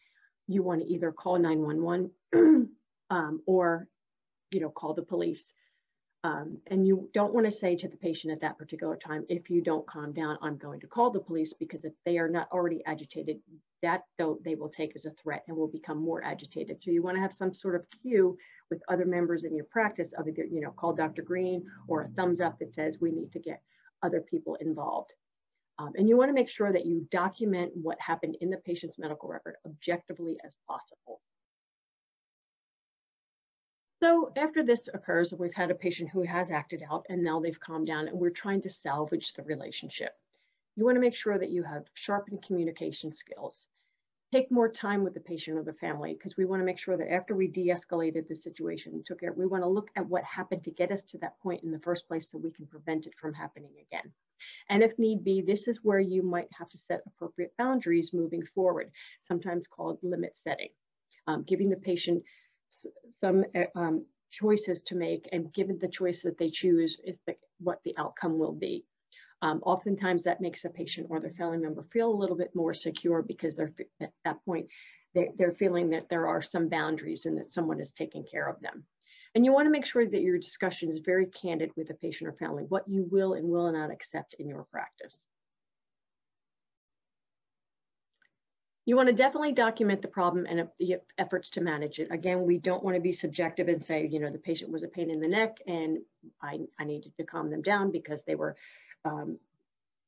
you 0.48 0.62
want 0.62 0.82
to 0.82 0.86
either 0.86 1.12
call 1.12 1.38
911 1.38 2.10
um, 3.10 3.42
or 3.46 3.88
you 4.50 4.60
know, 4.60 4.70
call 4.70 4.94
the 4.94 5.02
police 5.02 5.52
um, 6.26 6.58
and 6.66 6.84
you 6.84 7.08
don't 7.14 7.32
want 7.32 7.46
to 7.46 7.52
say 7.52 7.76
to 7.76 7.88
the 7.88 7.96
patient 7.96 8.32
at 8.32 8.40
that 8.40 8.58
particular 8.58 8.96
time, 8.96 9.24
if 9.28 9.48
you 9.48 9.62
don't 9.62 9.86
calm 9.86 10.12
down, 10.12 10.38
I'm 10.42 10.56
going 10.56 10.80
to 10.80 10.88
call 10.88 11.12
the 11.12 11.20
police 11.20 11.52
because 11.52 11.84
if 11.84 11.92
they 12.04 12.18
are 12.18 12.28
not 12.28 12.48
already 12.50 12.82
agitated, 12.84 13.38
that 13.82 14.02
though 14.18 14.40
they 14.44 14.56
will 14.56 14.68
take 14.68 14.96
as 14.96 15.04
a 15.04 15.12
threat 15.22 15.44
and 15.46 15.56
will 15.56 15.68
become 15.68 15.98
more 15.98 16.24
agitated. 16.24 16.82
So 16.82 16.90
you 16.90 17.00
want 17.00 17.16
to 17.16 17.20
have 17.20 17.32
some 17.32 17.54
sort 17.54 17.76
of 17.76 17.86
cue 18.02 18.36
with 18.70 18.82
other 18.88 19.04
members 19.04 19.44
in 19.44 19.54
your 19.54 19.66
practice 19.66 20.12
of 20.18 20.26
either, 20.26 20.42
you 20.42 20.60
know, 20.60 20.72
call 20.72 20.94
Dr. 20.94 21.22
Green 21.22 21.64
or 21.86 22.02
a 22.02 22.08
thumbs 22.08 22.40
up 22.40 22.58
that 22.58 22.74
says 22.74 22.96
we 23.00 23.12
need 23.12 23.30
to 23.32 23.38
get 23.38 23.62
other 24.02 24.20
people 24.20 24.56
involved. 24.56 25.12
Um, 25.78 25.92
and 25.96 26.08
you 26.08 26.16
want 26.16 26.30
to 26.30 26.34
make 26.34 26.48
sure 26.48 26.72
that 26.72 26.86
you 26.86 27.06
document 27.10 27.72
what 27.74 28.00
happened 28.00 28.36
in 28.40 28.48
the 28.48 28.56
patient's 28.56 28.98
medical 28.98 29.28
record 29.28 29.56
objectively 29.66 30.38
as 30.44 30.52
possible. 30.66 31.20
So 34.02 34.30
after 34.36 34.62
this 34.62 34.88
occurs, 34.92 35.32
we've 35.32 35.54
had 35.54 35.70
a 35.70 35.74
patient 35.74 36.10
who 36.10 36.22
has 36.22 36.50
acted 36.50 36.82
out 36.90 37.06
and 37.08 37.22
now 37.22 37.40
they've 37.40 37.60
calmed 37.60 37.86
down 37.86 38.08
and 38.08 38.18
we're 38.18 38.30
trying 38.30 38.60
to 38.62 38.70
salvage 38.70 39.32
the 39.32 39.42
relationship. 39.42 40.12
You 40.76 40.84
wanna 40.84 41.00
make 41.00 41.14
sure 41.14 41.38
that 41.38 41.50
you 41.50 41.62
have 41.62 41.84
sharpened 41.94 42.42
communication 42.42 43.12
skills. 43.12 43.66
Take 44.32 44.50
more 44.50 44.68
time 44.68 45.02
with 45.02 45.14
the 45.14 45.20
patient 45.20 45.56
or 45.56 45.62
the 45.62 45.72
family 45.74 46.14
because 46.14 46.36
we 46.36 46.44
wanna 46.44 46.64
make 46.64 46.78
sure 46.78 46.96
that 46.96 47.12
after 47.12 47.34
we 47.34 47.48
de-escalated 47.48 48.28
the 48.28 48.34
situation, 48.34 49.02
took 49.06 49.22
it, 49.22 49.36
we 49.36 49.46
wanna 49.46 49.68
look 49.68 49.90
at 49.96 50.06
what 50.06 50.24
happened 50.24 50.64
to 50.64 50.70
get 50.70 50.92
us 50.92 51.02
to 51.04 51.18
that 51.18 51.40
point 51.40 51.64
in 51.64 51.70
the 51.70 51.80
first 51.80 52.06
place 52.06 52.30
so 52.30 52.38
we 52.38 52.50
can 52.50 52.66
prevent 52.66 53.06
it 53.06 53.14
from 53.18 53.32
happening 53.32 53.72
again. 53.80 54.12
And 54.68 54.82
if 54.82 54.98
need 54.98 55.24
be, 55.24 55.42
this 55.42 55.68
is 55.68 55.78
where 55.82 56.00
you 56.00 56.22
might 56.22 56.48
have 56.58 56.68
to 56.70 56.78
set 56.78 57.02
appropriate 57.06 57.52
boundaries 57.58 58.12
moving 58.12 58.42
forward, 58.54 58.90
sometimes 59.20 59.66
called 59.66 59.98
limit 60.02 60.36
setting. 60.36 60.70
Um, 61.28 61.42
giving 61.42 61.70
the 61.70 61.76
patient 61.76 62.22
some 63.18 63.44
uh, 63.54 63.64
um, 63.78 64.06
choices 64.30 64.82
to 64.82 64.94
make 64.94 65.28
and 65.32 65.52
given 65.52 65.78
the 65.80 65.88
choice 65.88 66.22
that 66.22 66.38
they 66.38 66.50
choose 66.50 66.98
is 67.04 67.18
the, 67.26 67.34
what 67.58 67.80
the 67.84 67.96
outcome 67.98 68.38
will 68.38 68.52
be. 68.52 68.84
Um, 69.42 69.60
oftentimes 69.64 70.24
that 70.24 70.40
makes 70.40 70.64
a 70.64 70.70
patient 70.70 71.08
or 71.10 71.20
their 71.20 71.32
family 71.32 71.58
member 71.58 71.84
feel 71.92 72.10
a 72.10 72.20
little 72.20 72.36
bit 72.36 72.54
more 72.54 72.72
secure 72.74 73.22
because 73.22 73.54
they're 73.54 73.72
at 74.00 74.12
that 74.24 74.44
point, 74.44 74.68
they're, 75.14 75.28
they're 75.36 75.52
feeling 75.52 75.90
that 75.90 76.08
there 76.08 76.26
are 76.26 76.40
some 76.40 76.68
boundaries 76.68 77.26
and 77.26 77.38
that 77.38 77.52
someone 77.52 77.80
is 77.80 77.92
taking 77.92 78.24
care 78.24 78.48
of 78.48 78.60
them. 78.60 78.84
And 79.36 79.44
you 79.44 79.52
wanna 79.52 79.68
make 79.68 79.84
sure 79.84 80.06
that 80.06 80.22
your 80.22 80.38
discussion 80.38 80.88
is 80.88 81.00
very 81.00 81.26
candid 81.26 81.70
with 81.76 81.88
the 81.88 81.94
patient 81.94 82.26
or 82.26 82.32
family, 82.32 82.64
what 82.64 82.88
you 82.88 83.06
will 83.10 83.34
and 83.34 83.46
will 83.46 83.70
not 83.70 83.90
accept 83.90 84.34
in 84.38 84.48
your 84.48 84.64
practice. 84.72 85.22
You 88.86 88.96
want 88.96 89.08
to 89.10 89.14
definitely 89.14 89.52
document 89.52 90.00
the 90.00 90.08
problem 90.08 90.46
and 90.48 90.68
the 90.78 91.00
efforts 91.18 91.50
to 91.50 91.60
manage 91.60 91.98
it. 91.98 92.10
Again, 92.10 92.44
we 92.44 92.56
don't 92.56 92.82
want 92.82 92.94
to 92.94 93.00
be 93.00 93.12
subjective 93.12 93.68
and 93.68 93.84
say, 93.84 94.08
you 94.10 94.20
know, 94.20 94.30
the 94.30 94.38
patient 94.38 94.70
was 94.70 94.84
a 94.84 94.88
pain 94.88 95.10
in 95.10 95.20
the 95.20 95.28
neck 95.28 95.58
and 95.66 95.98
I, 96.40 96.60
I 96.78 96.84
needed 96.84 97.14
to 97.18 97.24
calm 97.24 97.50
them 97.50 97.60
down 97.60 97.90
because 97.90 98.24
they 98.24 98.36
were 98.36 98.56
um, 99.04 99.38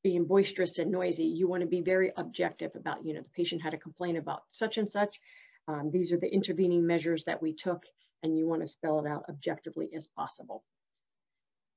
being 0.03 0.25
boisterous 0.25 0.79
and 0.79 0.91
noisy. 0.91 1.25
You 1.25 1.49
want 1.49 1.61
to 1.61 1.69
be 1.69 1.83
very 1.83 2.13
objective 2.17 2.77
about, 2.77 3.05
you 3.05 3.13
know, 3.13 3.21
the 3.21 3.29
patient 3.29 3.61
had 3.61 3.75
a 3.75 3.79
complaint 3.79 4.17
about 4.17 4.45
such 4.53 4.79
and 4.79 4.89
such. 4.89 5.21
Um, 5.67 5.91
these 5.91 6.13
are 6.13 6.19
the 6.19 6.33
intervening 6.33 6.87
measures 6.87 7.25
that 7.25 7.43
we 7.43 7.53
took 7.53 7.85
and 8.23 8.37
you 8.37 8.47
want 8.49 8.63
to 8.63 8.69
spell 8.69 9.01
it 9.01 9.09
out 9.09 9.25
objectively 9.29 9.89
as 9.95 10.07
possible 10.17 10.65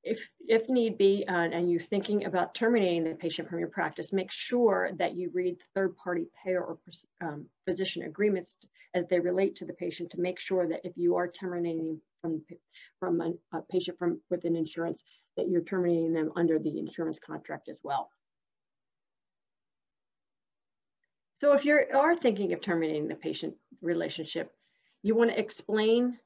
if, 0.04 0.27
if 0.47 0.67
need 0.67 0.97
be, 0.97 1.25
uh, 1.27 1.34
and 1.34 1.69
you're 1.69 1.80
thinking 1.80 2.25
about 2.25 2.56
terminating 2.56 3.04
the 3.04 3.15
patient 3.15 3.49
from 3.49 3.60
your 3.60 3.67
practice, 3.67 4.12
make 4.12 4.32
sure 4.32 4.91
that 4.97 5.15
you 5.15 5.30
read 5.34 5.58
third-party 5.75 6.25
payer 6.43 6.62
or 6.62 6.80
um, 7.21 7.45
physician 7.65 8.04
agreements 8.04 8.58
as 8.95 9.06
they 9.08 9.19
relate 9.19 9.56
to 9.58 9.65
the 9.65 9.73
patient 9.73 10.10
to 10.12 10.19
make 10.19 10.39
sure 10.39 10.67
that 10.67 10.82
if 10.84 10.93
you 10.95 11.15
are 11.15 11.27
terminating 11.27 12.01
from, 12.21 12.41
from 12.99 13.21
a, 13.21 13.58
a 13.58 13.62
patient 13.69 13.97
from 13.97 14.19
with 14.30 14.43
an 14.45 14.56
insurance, 14.56 15.04
that 15.38 15.47
you're 15.49 15.62
terminating 15.62 16.13
them 16.13 16.32
under 16.36 16.60
the 16.60 16.80
insurance 16.80 17.17
contract 17.25 17.69
as 17.69 17.77
well. 17.84 18.10
So 21.39 21.54
if 21.54 21.63
you 21.63 21.80
are 21.95 22.15
thinking 22.15 22.54
of 22.54 22.62
terminating 22.62 23.08
the 23.08 23.15
patient 23.15 23.56
relationship, 23.82 24.51
you 25.04 25.15
want 25.15 25.32
to 25.32 25.39
explain 25.39 26.17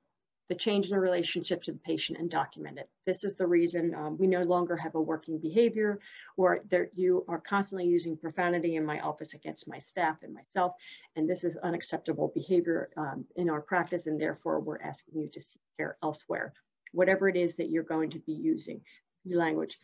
the 0.48 0.56
change 0.56 0.86
in 0.86 0.92
the 0.92 1.00
relationship 1.00 1.64
to 1.64 1.72
the 1.72 1.80
patient 1.80 2.20
and 2.20 2.30
document 2.30 2.78
it. 2.78 2.90
This 3.06 3.24
is 3.24 3.36
the 3.36 3.48
reason 3.48 3.96
um, 3.96 4.18
we 4.18 4.28
no 4.28 4.42
longer 4.42 4.76
have 4.76 4.96
a 4.96 5.02
working 5.02 5.40
behavior 5.40 6.00
or 6.38 6.60
that 6.70 6.92
you 6.96 7.26
are 7.28 7.40
constantly 7.40 7.88
using 7.88 8.18
profanity 8.18 8.76
in 8.76 8.86
my 8.86 9.00
office 9.00 9.34
against 9.34 9.68
my 9.68 9.80
staff 9.80 10.18
and 10.22 10.34
myself. 10.34 10.74
And 11.16 11.28
this 11.28 11.44
is 11.44 11.58
unacceptable 11.58 12.32
behavior 12.36 12.90
um, 12.98 13.26
in 13.36 13.50
our 13.50 13.62
practice 13.62 14.06
and 14.06 14.22
therefore 14.22 14.60
we're 14.60 14.82
asking 14.82 15.20
you 15.20 15.30
to 15.30 15.42
seek 15.42 15.62
care 15.78 15.98
elsewhere. 16.04 16.54
Whatever 16.92 17.28
it 17.28 17.36
is 17.36 17.56
that 17.58 17.70
you're 17.70 17.84
going 17.84 18.12
to 18.12 18.20
be 18.20 18.34
using, 18.34 18.82
language. 19.26 19.80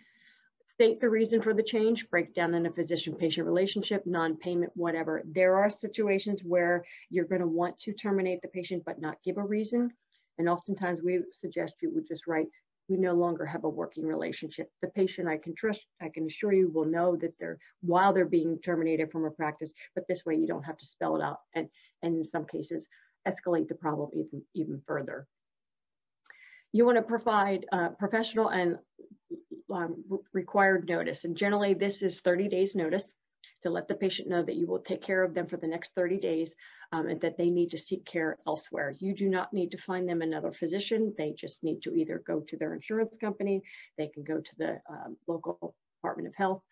State 0.67 1.01
the 1.01 1.09
reason 1.09 1.41
for 1.41 1.53
the 1.53 1.63
change, 1.63 2.09
break 2.09 2.33
down 2.33 2.53
in 2.53 2.65
a 2.65 2.71
physician-patient 2.71 3.45
relationship, 3.45 4.05
non-payment, 4.05 4.71
whatever. 4.75 5.21
There 5.25 5.57
are 5.57 5.69
situations 5.69 6.43
where 6.43 6.85
you're 7.09 7.25
gonna 7.25 7.47
want 7.47 7.77
to 7.79 7.93
terminate 7.93 8.41
the 8.41 8.47
patient 8.47 8.83
but 8.85 9.01
not 9.01 9.21
give 9.23 9.37
a 9.37 9.43
reason. 9.43 9.91
And 10.41 10.49
oftentimes 10.49 11.03
we 11.03 11.19
suggest 11.39 11.75
you 11.83 11.93
would 11.93 12.07
just 12.07 12.25
write, 12.25 12.47
we 12.89 12.97
no 12.97 13.13
longer 13.13 13.45
have 13.45 13.63
a 13.63 13.69
working 13.69 14.07
relationship. 14.07 14.71
The 14.81 14.87
patient, 14.87 15.27
I 15.27 15.37
can 15.37 15.53
trust, 15.53 15.81
I 16.01 16.09
can 16.09 16.25
assure 16.25 16.51
you 16.51 16.71
will 16.73 16.85
know 16.85 17.15
that 17.17 17.35
they're, 17.39 17.59
while 17.81 18.11
they're 18.11 18.25
being 18.25 18.57
terminated 18.57 19.11
from 19.11 19.25
a 19.25 19.29
practice, 19.29 19.71
but 19.93 20.07
this 20.09 20.25
way 20.25 20.37
you 20.37 20.47
don't 20.47 20.63
have 20.63 20.79
to 20.79 20.85
spell 20.87 21.15
it 21.15 21.21
out 21.21 21.41
and, 21.53 21.69
and 22.01 22.17
in 22.17 22.25
some 22.27 22.47
cases, 22.47 22.87
escalate 23.27 23.67
the 23.67 23.75
problem 23.75 24.09
even, 24.15 24.41
even 24.55 24.81
further. 24.87 25.27
You 26.71 26.87
want 26.87 26.97
to 26.97 27.03
provide 27.03 27.67
uh, 27.71 27.89
professional 27.99 28.49
and 28.49 28.79
um, 29.71 30.03
required 30.33 30.89
notice. 30.89 31.23
And 31.23 31.37
generally 31.37 31.75
this 31.75 32.01
is 32.01 32.21
30 32.21 32.47
days 32.47 32.73
notice 32.73 33.13
to 33.63 33.69
let 33.69 33.87
the 33.87 33.95
patient 33.95 34.27
know 34.27 34.43
that 34.43 34.55
you 34.55 34.67
will 34.67 34.79
take 34.79 35.03
care 35.03 35.23
of 35.23 35.33
them 35.33 35.47
for 35.47 35.57
the 35.57 35.67
next 35.67 35.93
30 35.95 36.19
days 36.19 36.55
um, 36.91 37.07
and 37.07 37.21
that 37.21 37.37
they 37.37 37.49
need 37.49 37.71
to 37.71 37.77
seek 37.77 38.05
care 38.05 38.37
elsewhere. 38.47 38.93
You 38.99 39.15
do 39.15 39.29
not 39.29 39.53
need 39.53 39.71
to 39.71 39.77
find 39.77 40.07
them 40.07 40.21
another 40.21 40.51
physician. 40.51 41.13
They 41.17 41.31
just 41.31 41.63
need 41.63 41.81
to 41.83 41.93
either 41.93 42.21
go 42.25 42.41
to 42.41 42.57
their 42.57 42.73
insurance 42.73 43.17
company, 43.17 43.61
they 43.97 44.07
can 44.07 44.23
go 44.23 44.37
to 44.37 44.51
the 44.57 44.81
um, 44.89 45.17
local 45.27 45.75
Department 46.01 46.27
of 46.27 46.35
Health, 46.35 46.63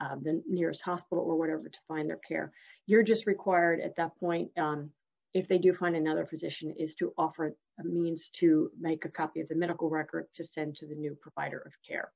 um, 0.00 0.22
the 0.22 0.42
nearest 0.48 0.82
hospital 0.82 1.24
or 1.24 1.36
whatever 1.36 1.68
to 1.68 1.78
find 1.88 2.08
their 2.08 2.20
care. 2.28 2.52
You're 2.86 3.02
just 3.02 3.26
required 3.26 3.80
at 3.80 3.96
that 3.96 4.18
point, 4.20 4.50
um, 4.58 4.90
if 5.32 5.48
they 5.48 5.58
do 5.58 5.74
find 5.74 5.96
another 5.96 6.26
physician, 6.26 6.74
is 6.78 6.94
to 6.96 7.12
offer 7.18 7.56
a 7.80 7.84
means 7.84 8.28
to 8.34 8.70
make 8.78 9.04
a 9.04 9.08
copy 9.08 9.40
of 9.40 9.48
the 9.48 9.54
medical 9.54 9.90
record 9.90 10.26
to 10.34 10.44
send 10.44 10.76
to 10.76 10.86
the 10.86 10.94
new 10.94 11.16
provider 11.20 11.58
of 11.58 11.72
care. 11.86 12.12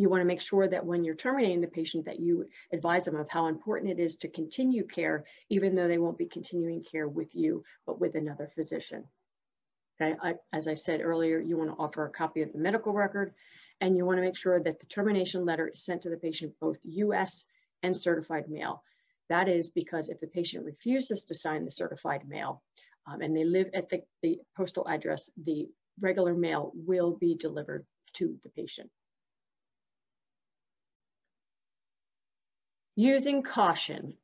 You 0.00 0.08
want 0.08 0.22
to 0.22 0.26
make 0.26 0.40
sure 0.40 0.66
that 0.66 0.86
when 0.86 1.04
you're 1.04 1.14
terminating 1.14 1.60
the 1.60 1.66
patient 1.66 2.06
that 2.06 2.20
you 2.20 2.48
advise 2.72 3.04
them 3.04 3.16
of 3.16 3.28
how 3.28 3.48
important 3.48 3.90
it 3.90 4.00
is 4.00 4.16
to 4.16 4.28
continue 4.28 4.82
care, 4.82 5.24
even 5.50 5.74
though 5.74 5.88
they 5.88 5.98
won't 5.98 6.16
be 6.16 6.24
continuing 6.24 6.82
care 6.82 7.06
with 7.06 7.34
you, 7.34 7.62
but 7.84 8.00
with 8.00 8.14
another 8.14 8.50
physician. 8.54 9.04
Okay, 10.00 10.16
I, 10.22 10.36
as 10.54 10.66
I 10.68 10.72
said 10.72 11.02
earlier, 11.02 11.38
you 11.38 11.58
want 11.58 11.68
to 11.68 11.76
offer 11.76 12.06
a 12.06 12.10
copy 12.10 12.40
of 12.40 12.50
the 12.50 12.58
medical 12.58 12.94
record 12.94 13.34
and 13.82 13.94
you 13.94 14.06
want 14.06 14.16
to 14.16 14.22
make 14.22 14.38
sure 14.38 14.58
that 14.58 14.80
the 14.80 14.86
termination 14.86 15.44
letter 15.44 15.68
is 15.68 15.84
sent 15.84 16.00
to 16.02 16.08
the 16.08 16.16
patient 16.16 16.54
both 16.62 16.78
US 16.84 17.44
and 17.82 17.94
certified 17.94 18.48
mail. 18.48 18.82
That 19.28 19.50
is 19.50 19.68
because 19.68 20.08
if 20.08 20.18
the 20.18 20.28
patient 20.28 20.64
refuses 20.64 21.24
to 21.24 21.34
sign 21.34 21.66
the 21.66 21.70
certified 21.70 22.26
mail 22.26 22.62
um, 23.06 23.20
and 23.20 23.36
they 23.36 23.44
live 23.44 23.68
at 23.74 23.90
the, 23.90 24.00
the 24.22 24.38
postal 24.56 24.88
address, 24.88 25.28
the 25.44 25.68
regular 26.00 26.32
mail 26.32 26.72
will 26.74 27.18
be 27.18 27.34
delivered 27.34 27.84
to 28.14 28.38
the 28.42 28.48
patient. 28.48 28.90
Using 33.00 33.42
caution. 33.42 34.14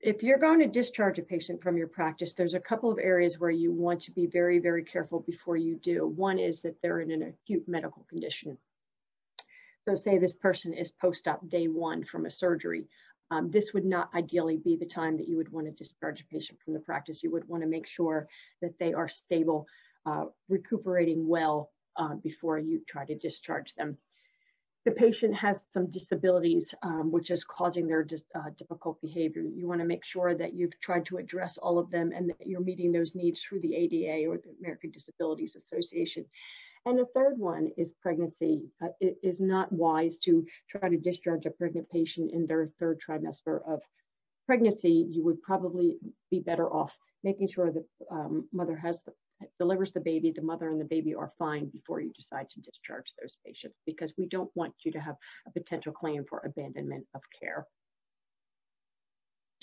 If 0.00 0.22
you're 0.22 0.38
going 0.38 0.60
to 0.60 0.66
discharge 0.66 1.18
a 1.18 1.22
patient 1.22 1.62
from 1.62 1.76
your 1.76 1.88
practice, 1.88 2.32
there's 2.32 2.54
a 2.54 2.60
couple 2.60 2.90
of 2.90 2.98
areas 2.98 3.38
where 3.38 3.50
you 3.50 3.70
want 3.70 4.00
to 4.02 4.12
be 4.12 4.26
very, 4.26 4.58
very 4.58 4.82
careful 4.82 5.20
before 5.20 5.56
you 5.56 5.76
do. 5.76 6.06
One 6.06 6.38
is 6.38 6.62
that 6.62 6.80
they're 6.80 7.00
in 7.00 7.10
an 7.10 7.22
acute 7.22 7.68
medical 7.68 8.06
condition. 8.08 8.56
So 9.86 9.94
say 9.94 10.16
this 10.16 10.32
person 10.32 10.72
is 10.72 10.90
post-op 10.90 11.46
day 11.50 11.68
one 11.68 12.04
from 12.04 12.24
a 12.24 12.30
surgery. 12.30 12.86
Um, 13.30 13.50
this 13.50 13.74
would 13.74 13.84
not 13.84 14.10
ideally 14.14 14.56
be 14.56 14.76
the 14.76 14.86
time 14.86 15.18
that 15.18 15.28
you 15.28 15.36
would 15.36 15.52
want 15.52 15.66
to 15.66 15.72
discharge 15.72 16.20
a 16.20 16.24
patient 16.32 16.58
from 16.64 16.72
the 16.72 16.80
practice. 16.80 17.22
You 17.22 17.30
would 17.32 17.48
want 17.48 17.62
to 17.62 17.68
make 17.68 17.86
sure 17.86 18.26
that 18.62 18.78
they 18.78 18.94
are 18.94 19.08
stable, 19.08 19.66
uh, 20.06 20.26
recuperating 20.48 21.28
well 21.28 21.70
uh, 21.96 22.14
before 22.14 22.58
you 22.58 22.80
try 22.88 23.04
to 23.04 23.14
discharge 23.14 23.74
them 23.74 23.98
the 24.84 24.90
patient 24.90 25.34
has 25.34 25.66
some 25.70 25.90
disabilities, 25.90 26.74
um, 26.82 27.10
which 27.10 27.30
is 27.30 27.42
causing 27.42 27.86
their 27.86 28.06
uh, 28.34 28.50
difficult 28.58 29.00
behavior. 29.00 29.42
You 29.42 29.66
want 29.66 29.80
to 29.80 29.86
make 29.86 30.04
sure 30.04 30.34
that 30.34 30.54
you've 30.54 30.78
tried 30.80 31.06
to 31.06 31.16
address 31.16 31.56
all 31.56 31.78
of 31.78 31.90
them 31.90 32.12
and 32.14 32.28
that 32.28 32.46
you're 32.46 32.60
meeting 32.60 32.92
those 32.92 33.14
needs 33.14 33.40
through 33.40 33.60
the 33.60 33.74
ADA 33.74 34.28
or 34.28 34.36
the 34.36 34.54
American 34.60 34.90
Disabilities 34.90 35.56
Association. 35.56 36.26
And 36.86 36.98
the 36.98 37.06
third 37.14 37.38
one 37.38 37.70
is 37.78 37.92
pregnancy. 38.02 38.64
Uh, 38.82 38.88
it 39.00 39.16
is 39.22 39.40
not 39.40 39.72
wise 39.72 40.18
to 40.18 40.44
try 40.68 40.90
to 40.90 40.98
discharge 40.98 41.46
a 41.46 41.50
pregnant 41.50 41.88
patient 41.90 42.32
in 42.32 42.46
their 42.46 42.68
third 42.78 43.00
trimester 43.00 43.66
of 43.66 43.80
pregnancy. 44.46 45.06
You 45.10 45.24
would 45.24 45.40
probably 45.42 45.96
be 46.30 46.40
better 46.40 46.70
off 46.70 46.92
making 47.22 47.48
sure 47.48 47.72
that 47.72 47.86
um, 48.10 48.46
mother 48.52 48.76
has 48.76 48.96
the 49.06 49.14
delivers 49.58 49.92
the 49.92 50.00
baby, 50.00 50.32
the 50.34 50.42
mother 50.42 50.68
and 50.68 50.80
the 50.80 50.84
baby 50.84 51.14
are 51.14 51.32
fine 51.38 51.66
before 51.66 52.00
you 52.00 52.12
decide 52.12 52.48
to 52.50 52.60
discharge 52.60 53.06
those 53.20 53.36
patients 53.44 53.76
because 53.86 54.12
we 54.18 54.26
don't 54.26 54.50
want 54.54 54.74
you 54.84 54.92
to 54.92 55.00
have 55.00 55.16
a 55.46 55.50
potential 55.50 55.92
claim 55.92 56.24
for 56.28 56.42
abandonment 56.44 57.06
of 57.14 57.20
care. 57.40 57.66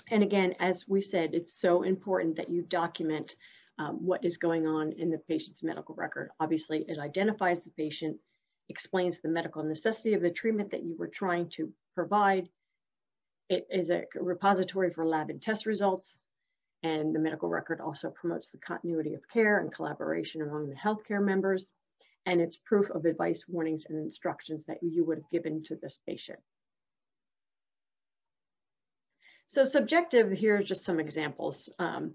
And 0.10 0.24
again, 0.24 0.56
as 0.60 0.86
we 0.88 1.02
said, 1.02 1.34
it's 1.34 1.60
so 1.60 1.84
important 1.84 2.36
that 2.38 2.50
you 2.50 2.64
document 2.64 3.36
um, 3.80 4.06
what 4.06 4.26
is 4.26 4.38
going 4.38 4.68
on 4.68 4.92
in 4.94 5.10
the 5.10 5.18
patient's 5.18 5.64
medical 5.64 5.96
record. 5.96 6.30
Obviously, 6.40 6.86
it 6.88 7.00
identifies 7.00 7.60
the 7.64 7.72
patient, 7.72 8.18
explains 8.70 9.20
the 9.20 9.30
medical 9.30 9.64
necessity 9.64 10.14
of 10.14 10.22
the 10.22 10.30
treatment 10.30 10.72
that 10.72 10.84
you 10.84 10.96
were 10.98 11.08
trying 11.08 11.50
to 11.52 11.72
provide. 11.96 12.50
It 13.50 13.68
is 13.70 13.90
a 13.90 14.04
repository 14.16 14.92
for 14.92 15.06
lab 15.06 15.30
and 15.30 15.42
test 15.42 15.66
results, 15.66 16.20
and 16.84 17.14
the 17.14 17.20
medical 17.20 17.50
record 17.50 17.80
also 17.80 18.10
promotes 18.10 18.50
the 18.50 18.58
continuity 18.58 19.14
of 19.14 19.28
care 19.28 19.60
and 19.60 19.74
collaboration 19.74 20.42
among 20.42 20.70
the 20.70 20.76
healthcare 20.76 21.24
members. 21.24 21.72
And 22.26 22.40
it's 22.40 22.58
proof 22.58 22.90
of 22.92 23.06
advice, 23.06 23.46
warnings, 23.48 23.86
and 23.90 23.98
instructions 23.98 24.66
that 24.66 24.82
you 24.82 25.06
would 25.06 25.18
have 25.20 25.30
given 25.32 25.64
to 25.66 25.76
this 25.76 26.00
patient. 26.08 26.40
So 29.48 29.66
subjective, 29.66 30.32
here 30.32 30.58
are 30.58 30.64
just 30.64 30.86
some 30.86 31.00
examples. 31.00 31.70
Um, 31.78 32.14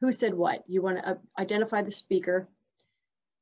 who 0.00 0.12
said 0.12 0.34
what? 0.34 0.64
You 0.66 0.82
want 0.82 0.98
to 0.98 1.10
uh, 1.10 1.14
identify 1.38 1.82
the 1.82 1.90
speaker, 1.90 2.48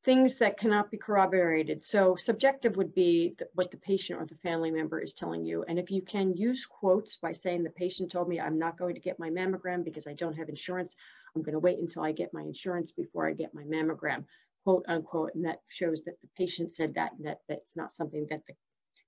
things 0.08 0.38
that 0.38 0.56
cannot 0.56 0.90
be 0.90 0.96
corroborated. 0.96 1.84
So 1.84 2.16
subjective 2.16 2.78
would 2.78 2.94
be 2.94 3.36
what 3.52 3.70
the 3.70 3.76
patient 3.76 4.18
or 4.18 4.24
the 4.24 4.36
family 4.36 4.70
member 4.70 4.98
is 4.98 5.12
telling 5.12 5.44
you. 5.44 5.66
And 5.68 5.78
if 5.78 5.90
you 5.90 6.00
can 6.00 6.34
use 6.34 6.64
quotes 6.64 7.16
by 7.16 7.32
saying 7.32 7.62
the 7.62 7.68
patient 7.68 8.10
told 8.10 8.26
me 8.26 8.40
I'm 8.40 8.58
not 8.58 8.78
going 8.78 8.94
to 8.94 9.02
get 9.02 9.18
my 9.18 9.28
mammogram 9.28 9.84
because 9.84 10.06
I 10.06 10.14
don't 10.14 10.32
have 10.32 10.48
insurance. 10.48 10.96
I'm 11.36 11.42
going 11.42 11.52
to 11.52 11.58
wait 11.58 11.78
until 11.78 12.04
I 12.04 12.12
get 12.12 12.32
my 12.32 12.40
insurance 12.40 12.90
before 12.90 13.28
I 13.28 13.34
get 13.34 13.52
my 13.52 13.64
mammogram, 13.64 14.24
quote 14.64 14.86
unquote. 14.88 15.34
And 15.34 15.44
that 15.44 15.60
shows 15.68 16.00
that 16.06 16.18
the 16.22 16.28
patient 16.38 16.74
said 16.74 16.94
that 16.94 17.12
and 17.18 17.26
that 17.26 17.40
that's 17.46 17.76
not 17.76 17.92
something 17.92 18.26
that 18.30 18.40
the, 18.46 18.54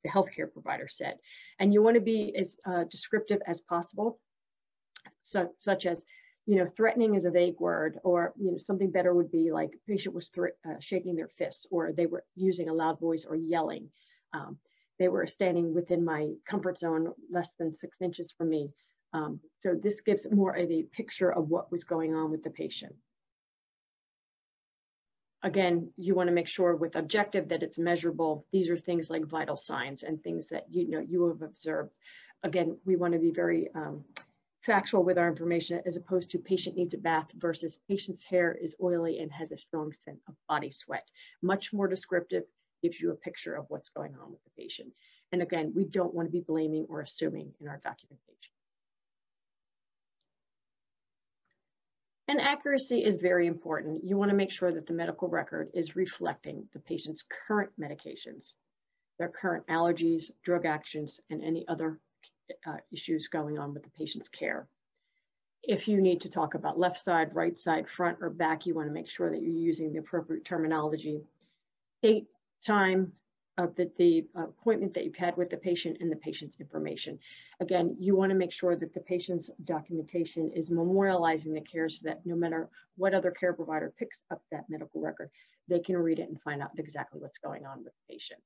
the 0.05 0.11
healthcare 0.11 0.53
provider 0.53 0.89
said. 0.91 1.15
And 1.59 1.73
you 1.73 1.83
want 1.83 1.95
to 1.95 2.03
be 2.03 2.37
as 2.39 2.57
uh, 2.67 2.85
descriptive 2.91 3.41
as 3.47 3.63
possible, 3.63 4.19
so, 5.23 5.49
such 5.61 5.87
as 5.87 6.03
you 6.51 6.57
know, 6.57 6.69
threatening 6.77 7.15
is 7.15 7.25
a 7.25 7.31
vague 7.31 7.61
word, 7.61 8.01
or 8.03 8.33
you 8.37 8.51
know, 8.51 8.57
something 8.59 8.91
better 8.91 9.15
would 9.15 9.31
be 9.31 9.53
like 9.53 9.71
patient 9.87 10.17
was 10.17 10.29
uh, 10.37 10.81
shaking 10.81 11.15
their 11.15 11.29
fists, 11.29 11.65
or 11.71 11.93
they 11.93 12.07
were 12.07 12.25
using 12.35 12.69
a 12.69 12.75
loud 12.75 12.99
voice 12.99 13.25
or 13.25 13.37
yelling. 13.37 13.89
Um, 14.33 14.59
they 14.99 15.07
were 15.07 15.29
standing 15.29 15.73
within 15.73 16.05
my 16.05 16.33
comfort 16.49 16.81
zone, 16.81 17.13
less 17.31 17.55
than 17.57 17.73
six 17.73 17.99
inches 18.03 18.33
from 18.37 18.49
me. 18.49 18.73
Um, 19.13 19.39
so 19.61 19.77
this 19.81 20.01
gives 20.01 20.27
more 20.29 20.57
of 20.57 20.69
a 20.73 20.83
picture 20.83 21.33
of 21.33 21.49
what 21.49 21.71
was 21.71 21.85
going 21.85 22.17
on 22.17 22.33
with 22.33 22.43
the 22.43 22.51
patient. 22.51 22.97
Again, 25.45 25.93
you 25.97 26.17
want 26.17 26.31
to 26.31 26.35
make 26.35 26.49
sure 26.49 26.75
with 26.75 26.97
objective 26.97 27.51
that 27.51 27.63
it's 27.63 27.79
measurable. 27.79 28.45
These 28.53 28.71
are 28.71 28.77
things 28.77 29.09
like 29.09 29.25
vital 29.25 29.57
signs 29.57 30.03
and 30.03 30.21
things 30.21 30.49
that 30.49 30.65
you 30.73 30.91
know 30.91 30.99
you 30.99 31.29
have 31.29 31.43
observed. 31.43 31.93
Again, 32.43 32.77
we 32.85 32.97
want 32.97 33.13
to 33.13 33.21
be 33.21 33.31
very 33.31 33.69
um, 33.73 34.05
factual 34.65 35.03
with 35.03 35.19
our 35.19 35.29
information 35.29 35.81
as 35.87 35.97
opposed 35.97 36.31
to 36.31 36.39
patient 36.39 36.77
needs 36.77 36.95
a 36.95 36.99
bath 36.99 37.29
versus 37.35 37.79
patient's 37.89 38.23
hair 38.23 38.57
is 38.61 38.75
oily 38.83 39.19
and 39.19 39.33
has 39.33 39.53
a 39.53 39.57
strong 39.57 39.93
scent 39.93 40.19
of 40.29 40.35
body 40.49 40.71
sweat. 40.71 41.09
Much 41.43 41.73
more 41.73 41.89
descriptive, 41.89 42.45
gives 42.83 43.01
you 43.01 43.11
a 43.11 43.17
picture 43.17 43.55
of 43.55 43.67
what's 43.69 43.91
going 43.91 44.15
on 44.15 44.31
with 44.31 44.43
the 44.45 44.63
patient. 44.63 44.93
And 45.33 45.43
again, 45.43 45.73
we 45.75 45.85
don't 45.85 46.15
want 46.15 46.29
to 46.29 46.33
be 46.33 46.41
blaming 46.41 46.87
or 46.89 47.01
assuming 47.01 47.53
in 47.61 47.69
our 47.69 47.81
documentation. 47.83 48.53
And 52.29 52.41
accuracy 52.41 53.03
is 53.05 53.17
very 53.17 53.47
important. 53.49 54.05
You 54.05 54.17
want 54.17 54.31
to 54.31 54.37
make 54.37 54.53
sure 54.53 54.73
that 54.73 54.87
the 54.87 54.95
medical 54.95 55.29
record 55.29 55.71
is 55.75 55.97
reflecting 55.97 56.69
the 56.73 56.79
patient's 56.79 57.25
current 57.49 57.73
medications, 57.79 58.53
their 59.19 59.29
current 59.29 59.67
allergies, 59.67 60.31
drug 60.45 60.65
actions, 60.65 61.21
and 61.29 61.43
any 61.43 61.67
other 61.67 61.99
uh, 62.67 62.79
issues 62.93 63.29
going 63.29 63.59
on 63.59 63.73
with 63.75 63.83
the 63.83 63.91
patient's 63.91 64.29
care. 64.29 64.69
If 65.63 65.89
you 65.89 66.01
need 66.01 66.23
to 66.23 66.31
talk 66.31 66.55
about 66.55 66.79
left 66.79 67.05
side, 67.05 67.35
right 67.35 67.59
side, 67.59 67.89
front, 67.89 68.19
or 68.21 68.31
back, 68.31 68.67
you 68.67 68.75
want 68.75 68.89
to 68.89 68.95
make 68.95 69.09
sure 69.09 69.31
that 69.31 69.43
you're 69.43 69.51
using 69.51 69.93
the 69.93 69.99
appropriate 69.99 70.45
terminology. 70.45 71.23
Date, 72.03 72.27
time 72.65 73.13
of 73.59 73.75
the, 73.77 73.91
the 73.99 74.27
appointment 74.35 74.95
that 74.95 75.05
you've 75.05 75.17
had 75.17 75.37
with 75.37 75.51
the 75.51 75.57
patient 75.57 75.99
and 76.01 76.11
the 76.11 76.17
patient's 76.17 76.59
information. 76.61 77.19
Again, 77.61 77.97
you 77.99 78.17
want 78.17 78.31
to 78.31 78.39
make 78.39 78.53
sure 78.53 78.75
that 78.77 78.95
the 78.95 79.01
patient's 79.01 79.51
documentation 79.65 80.51
is 80.55 80.71
memorializing 80.71 81.55
the 81.55 81.61
care 81.61 81.89
so 81.89 82.01
that 82.05 82.25
no 82.25 82.37
matter 82.37 82.69
what 82.97 83.15
other 83.15 83.31
care 83.31 83.53
provider 83.53 83.93
picks 83.99 84.23
up 84.31 84.43
that 84.51 84.65
medical 84.71 85.01
record, 85.01 85.31
they 85.69 85.81
can 85.81 85.97
read 85.97 86.19
it 86.19 86.29
and 86.29 86.41
find 86.41 86.63
out 86.63 86.71
exactly 86.79 87.21
what's 87.21 87.39
going 87.39 87.67
on 87.67 87.85
with 87.85 87.93
the 87.93 88.15
patient. 88.15 88.41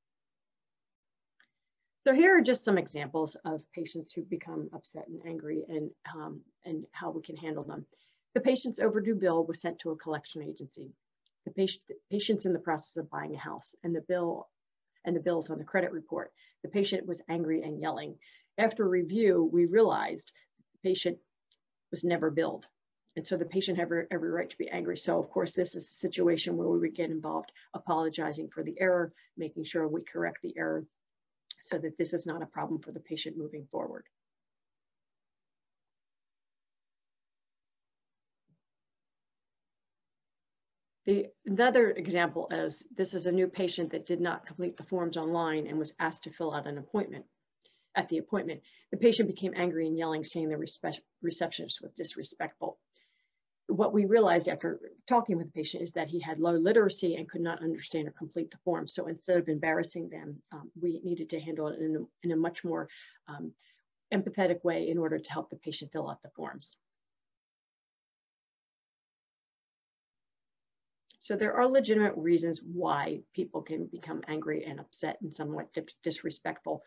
So 2.05 2.13
here 2.13 2.37
are 2.37 2.43
just 2.43 2.65
some 2.65 2.77
examples 2.77 3.35
of 3.47 3.63
patients 3.73 4.13
who 4.13 4.25
become 4.25 4.69
upset 4.75 5.09
and 5.09 5.23
angry 5.27 5.65
and, 5.67 5.91
um, 6.15 6.43
and 6.67 6.85
how 6.93 7.11
we 7.11 7.23
can 7.23 7.35
handle 7.35 7.65
them. 7.65 7.87
The 8.35 8.43
patient's 8.43 8.79
overdue 8.79 9.15
bill 9.15 9.47
was 9.47 9.63
sent 9.63 9.79
to 9.79 9.91
a 9.91 9.97
collection 9.97 10.43
agency. 10.43 10.93
The, 11.47 11.53
patient, 11.53 11.83
patient's 12.11 12.45
in 12.45 12.53
the 12.53 12.59
process 12.59 12.99
of 12.99 13.09
buying 13.09 13.35
a 13.35 13.39
house 13.39 13.75
and 13.83 13.97
the 13.97 14.03
bill 14.03 14.51
and 15.07 15.17
the 15.17 15.21
bills 15.21 15.49
on 15.49 15.57
the 15.57 15.65
credit 15.65 15.93
report. 15.93 16.31
The 16.63 16.69
patient 16.69 17.07
was 17.07 17.23
angry 17.31 17.63
and 17.63 17.81
yelling. 17.81 18.19
After 18.59 18.87
review, 18.87 19.49
we 19.51 19.65
realized 19.65 20.31
the 20.73 20.91
patient 20.91 21.17
was 21.91 22.05
never 22.05 22.31
billed. 22.31 22.67
And 23.17 23.27
so 23.27 23.39
the 23.39 23.47
patient 23.47 23.79
had 23.79 23.89
every 24.11 24.31
right 24.31 24.51
to 24.51 24.59
be 24.59 24.69
angry. 24.69 24.99
So 24.99 25.19
of 25.19 25.31
course, 25.31 25.55
this 25.55 25.75
is 25.75 25.89
a 25.89 25.95
situation 25.95 26.59
where 26.59 26.69
we 26.69 26.81
would 26.81 26.95
get 26.95 27.09
involved 27.09 27.51
apologizing 27.73 28.51
for 28.51 28.63
the 28.63 28.79
error, 28.79 29.15
making 29.39 29.65
sure 29.65 29.89
we 29.89 30.03
correct 30.03 30.41
the 30.43 30.55
error 30.59 30.85
so 31.67 31.79
that 31.79 31.97
this 31.99 32.13
is 32.13 32.27
not 32.27 32.43
a 32.43 32.47
problem 32.47 32.81
for 32.81 32.93
the 32.93 33.01
patient 33.01 33.37
moving 33.37 33.67
forward. 33.71 34.05
The 41.07 41.27
another 41.45 41.91
example 41.91 42.49
is 42.51 42.87
this 42.97 43.13
is 43.13 43.27
a 43.27 43.33
new 43.33 43.47
patient 43.47 43.91
that 43.91 44.07
did 44.07 44.21
not 44.21 44.47
complete 44.47 44.79
the 44.79 44.85
forms 44.85 45.19
online 45.19 45.67
and 45.67 45.79
was 45.79 45.93
asked 45.99 46.25
to 46.25 46.31
fill 46.31 46.55
out 46.55 46.67
an 46.67 46.79
appointment. 46.79 47.27
At 47.95 48.09
the 48.09 48.19
appointment, 48.19 48.63
the 48.91 48.97
patient 48.97 49.29
became 49.29 49.53
angry 49.55 49.87
and 49.87 49.97
yelling, 49.97 50.25
saying 50.25 50.49
the 50.49 50.67
receptionist 51.23 51.83
was 51.83 51.93
disrespectful. 51.93 52.79
What 53.67 53.95
we 53.95 54.05
realized 54.05 54.49
after 54.49 54.79
talking 55.09 55.37
with 55.39 55.47
the 55.47 55.53
patient 55.53 55.83
is 55.83 55.93
that 55.93 56.09
he 56.09 56.21
had 56.21 56.39
low 56.39 56.53
literacy 56.53 57.17
and 57.17 57.29
could 57.29 57.41
not 57.41 57.63
understand 57.63 58.07
or 58.07 58.13
complete 58.13 58.51
the 58.51 58.59
form. 58.65 58.87
So 58.87 59.07
instead 59.07 59.39
of 59.39 59.49
embarrassing 59.49 60.11
them, 60.11 60.43
um, 60.53 60.71
we 60.81 61.01
needed 61.03 61.31
to 61.31 61.41
handle 61.41 61.69
it 61.69 61.81
in 61.81 61.97
a, 61.97 62.27
in 62.27 62.33
a 62.33 62.37
much 62.37 62.63
more 62.63 62.89
um, 63.27 63.53
empathetic 64.13 64.63
way 64.65 64.89
in 64.89 64.99
order 64.99 65.19
to 65.19 65.33
help 65.33 65.51
the 65.51 65.57
patient 65.57 65.93
fill 65.93 66.11
out 66.11 66.23
the 66.23 66.31
forms. 66.37 66.77
So 71.21 71.37
there 71.37 71.55
are 71.55 71.67
legitimate 71.67 72.13
reasons 72.17 72.61
why 72.63 73.21
people 73.35 73.63
can 73.63 73.87
become 73.87 74.21
angry 74.29 74.67
and 74.67 74.79
upset 74.79 75.17
and 75.23 75.33
somewhat 75.33 75.75
disrespectful. 76.03 76.83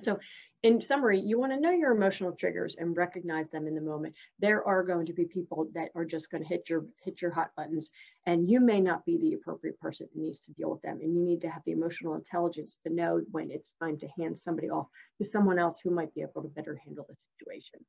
So 0.00 0.18
in 0.62 0.80
summary, 0.80 1.18
you 1.18 1.40
want 1.40 1.52
to 1.52 1.60
know 1.60 1.72
your 1.72 1.90
emotional 1.90 2.32
triggers 2.32 2.76
and 2.78 2.96
recognize 2.96 3.48
them 3.48 3.66
in 3.66 3.74
the 3.74 3.80
moment. 3.80 4.14
There 4.38 4.64
are 4.64 4.84
going 4.84 5.06
to 5.06 5.12
be 5.12 5.24
people 5.24 5.68
that 5.74 5.90
are 5.96 6.04
just 6.04 6.30
going 6.30 6.42
to 6.42 6.48
hit 6.48 6.70
your 6.70 6.84
hit 7.02 7.20
your 7.20 7.32
hot 7.32 7.50
buttons, 7.56 7.90
and 8.26 8.48
you 8.48 8.60
may 8.60 8.80
not 8.80 9.04
be 9.04 9.18
the 9.18 9.34
appropriate 9.34 9.78
person 9.80 10.08
that 10.12 10.20
needs 10.20 10.44
to 10.44 10.52
deal 10.52 10.70
with 10.70 10.80
them. 10.82 11.00
And 11.02 11.16
you 11.16 11.24
need 11.24 11.40
to 11.40 11.50
have 11.50 11.62
the 11.66 11.72
emotional 11.72 12.14
intelligence 12.14 12.78
to 12.86 12.94
know 12.94 13.20
when 13.32 13.50
it's 13.50 13.72
time 13.82 13.98
to 13.98 14.08
hand 14.16 14.38
somebody 14.38 14.70
off 14.70 14.86
to 15.18 15.28
someone 15.28 15.58
else 15.58 15.78
who 15.82 15.90
might 15.90 16.14
be 16.14 16.22
able 16.22 16.42
to 16.42 16.48
better 16.48 16.80
handle 16.84 17.06
the 17.08 17.16
situation. 17.36 17.80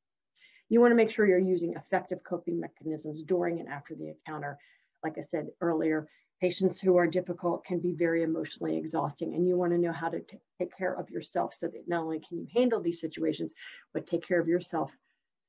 You 0.69 0.81
want 0.81 0.91
to 0.91 0.95
make 0.95 1.11
sure 1.11 1.27
you're 1.27 1.37
using 1.37 1.75
effective 1.75 2.23
coping 2.23 2.59
mechanisms 2.59 3.21
during 3.21 3.59
and 3.59 3.69
after 3.69 3.93
the 3.93 4.09
encounter 4.09 4.57
like 5.03 5.17
I 5.17 5.21
said 5.21 5.47
earlier, 5.61 6.07
patients 6.43 6.77
who 6.77 6.97
are 6.97 7.07
difficult 7.07 7.63
can 7.63 7.79
be 7.79 7.93
very 7.93 8.21
emotionally 8.21 8.75
exhausting 8.75 9.33
and 9.33 9.47
you 9.47 9.55
want 9.55 9.71
to 9.71 9.77
know 9.77 9.93
how 9.93 10.09
to 10.09 10.19
take 10.59 10.77
care 10.77 10.93
of 10.93 11.09
yourself 11.09 11.55
so 11.57 11.67
that 11.67 11.87
not 11.87 12.03
only 12.03 12.19
can 12.19 12.37
you 12.37 12.45
handle 12.53 12.81
these 12.81 12.99
situations, 12.99 13.53
but 13.93 14.05
take 14.05 14.27
care 14.27 14.41
of 14.41 14.47
yourself 14.49 14.91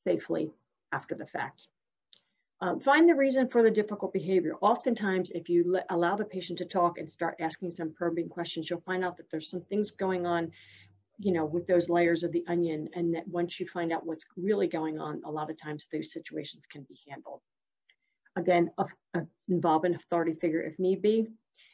safely 0.06 0.52
after 0.92 1.16
the 1.16 1.26
fact. 1.26 1.66
Um, 2.60 2.78
find 2.78 3.08
the 3.08 3.14
reason 3.16 3.48
for 3.48 3.60
the 3.60 3.72
difficult 3.72 4.12
behavior. 4.12 4.54
Oftentimes, 4.60 5.32
if 5.32 5.48
you 5.48 5.64
let, 5.66 5.84
allow 5.90 6.14
the 6.14 6.24
patient 6.24 6.60
to 6.60 6.64
talk 6.64 6.98
and 6.98 7.10
start 7.10 7.34
asking 7.40 7.72
some 7.72 7.92
probing 7.92 8.28
questions, 8.28 8.70
you'll 8.70 8.80
find 8.82 9.04
out 9.04 9.16
that 9.16 9.28
there's 9.32 9.50
some 9.50 9.62
things 9.62 9.90
going 9.90 10.26
on, 10.26 10.52
you 11.18 11.32
know, 11.32 11.44
with 11.44 11.66
those 11.66 11.88
layers 11.88 12.22
of 12.22 12.30
the 12.30 12.44
onion. 12.46 12.88
And 12.94 13.12
that 13.16 13.26
once 13.26 13.58
you 13.58 13.66
find 13.66 13.92
out 13.92 14.06
what's 14.06 14.24
really 14.36 14.68
going 14.68 15.00
on, 15.00 15.22
a 15.24 15.30
lot 15.30 15.50
of 15.50 15.60
times 15.60 15.88
those 15.92 16.12
situations 16.12 16.62
can 16.70 16.82
be 16.82 17.00
handled. 17.10 17.40
Again, 18.36 18.70
involve 19.48 19.84
an 19.84 19.94
authority 19.94 20.34
figure 20.34 20.62
if 20.62 20.78
need 20.78 21.02
be. 21.02 21.28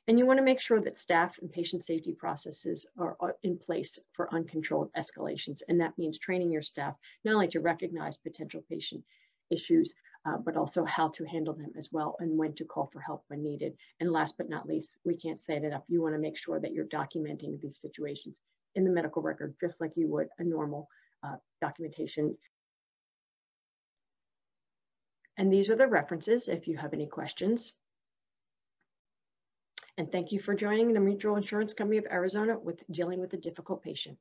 And 0.08 0.18
you 0.18 0.26
want 0.26 0.38
to 0.38 0.44
make 0.44 0.60
sure 0.60 0.80
that 0.80 0.98
staff 0.98 1.38
and 1.40 1.52
patient 1.52 1.82
safety 1.82 2.12
processes 2.12 2.86
are, 2.98 3.16
in 3.42 3.58
place 3.58 3.98
for 4.12 4.32
uncontrolled 4.34 4.90
escalations. 4.96 5.62
And 5.68 5.80
that 5.80 5.96
means 5.98 6.18
training 6.18 6.50
your 6.50 6.62
staff 6.62 6.96
not 7.24 7.34
only 7.34 7.48
to 7.48 7.60
recognize 7.60 8.16
potential 8.16 8.64
patient 8.68 9.04
issues, 9.50 9.94
uh, 10.26 10.36
but 10.38 10.56
also 10.56 10.84
how 10.84 11.08
to 11.08 11.24
handle 11.24 11.54
them 11.54 11.72
as 11.78 11.90
well 11.92 12.16
and 12.20 12.36
when 12.36 12.54
to 12.54 12.64
call 12.64 12.90
for 12.92 13.00
help 13.00 13.24
when 13.28 13.42
needed. 13.42 13.74
And 14.00 14.10
last 14.10 14.34
but 14.36 14.50
not 14.50 14.66
least, 14.66 14.96
we 15.04 15.16
can't 15.16 15.40
say 15.40 15.56
it 15.56 15.64
enough, 15.64 15.84
you 15.88 16.02
want 16.02 16.14
to 16.14 16.20
make 16.20 16.36
sure 16.36 16.60
that 16.60 16.72
you're 16.72 16.86
documenting 16.86 17.60
these 17.60 17.80
situations 17.80 18.36
in 18.74 18.84
the 18.84 18.90
medical 18.90 19.22
record, 19.22 19.54
just 19.60 19.80
like 19.80 19.92
you 19.96 20.08
would 20.08 20.28
a 20.38 20.44
normal 20.44 20.88
uh, 21.22 21.36
documentation 21.60 22.36
and 25.40 25.50
these 25.50 25.70
are 25.70 25.76
the 25.76 25.86
references 25.86 26.48
if 26.48 26.68
you 26.68 26.76
have 26.76 26.92
any 26.92 27.06
questions. 27.06 27.72
And 29.96 30.12
thank 30.12 30.32
you 30.32 30.38
for 30.38 30.54
joining 30.54 30.92
the 30.92 31.00
Mutual 31.00 31.36
Insurance 31.36 31.72
Company 31.72 31.96
of 31.96 32.04
Arizona 32.10 32.58
with 32.58 32.84
dealing 32.90 33.20
with 33.20 33.32
a 33.32 33.38
difficult 33.38 33.82
patient. 33.82 34.18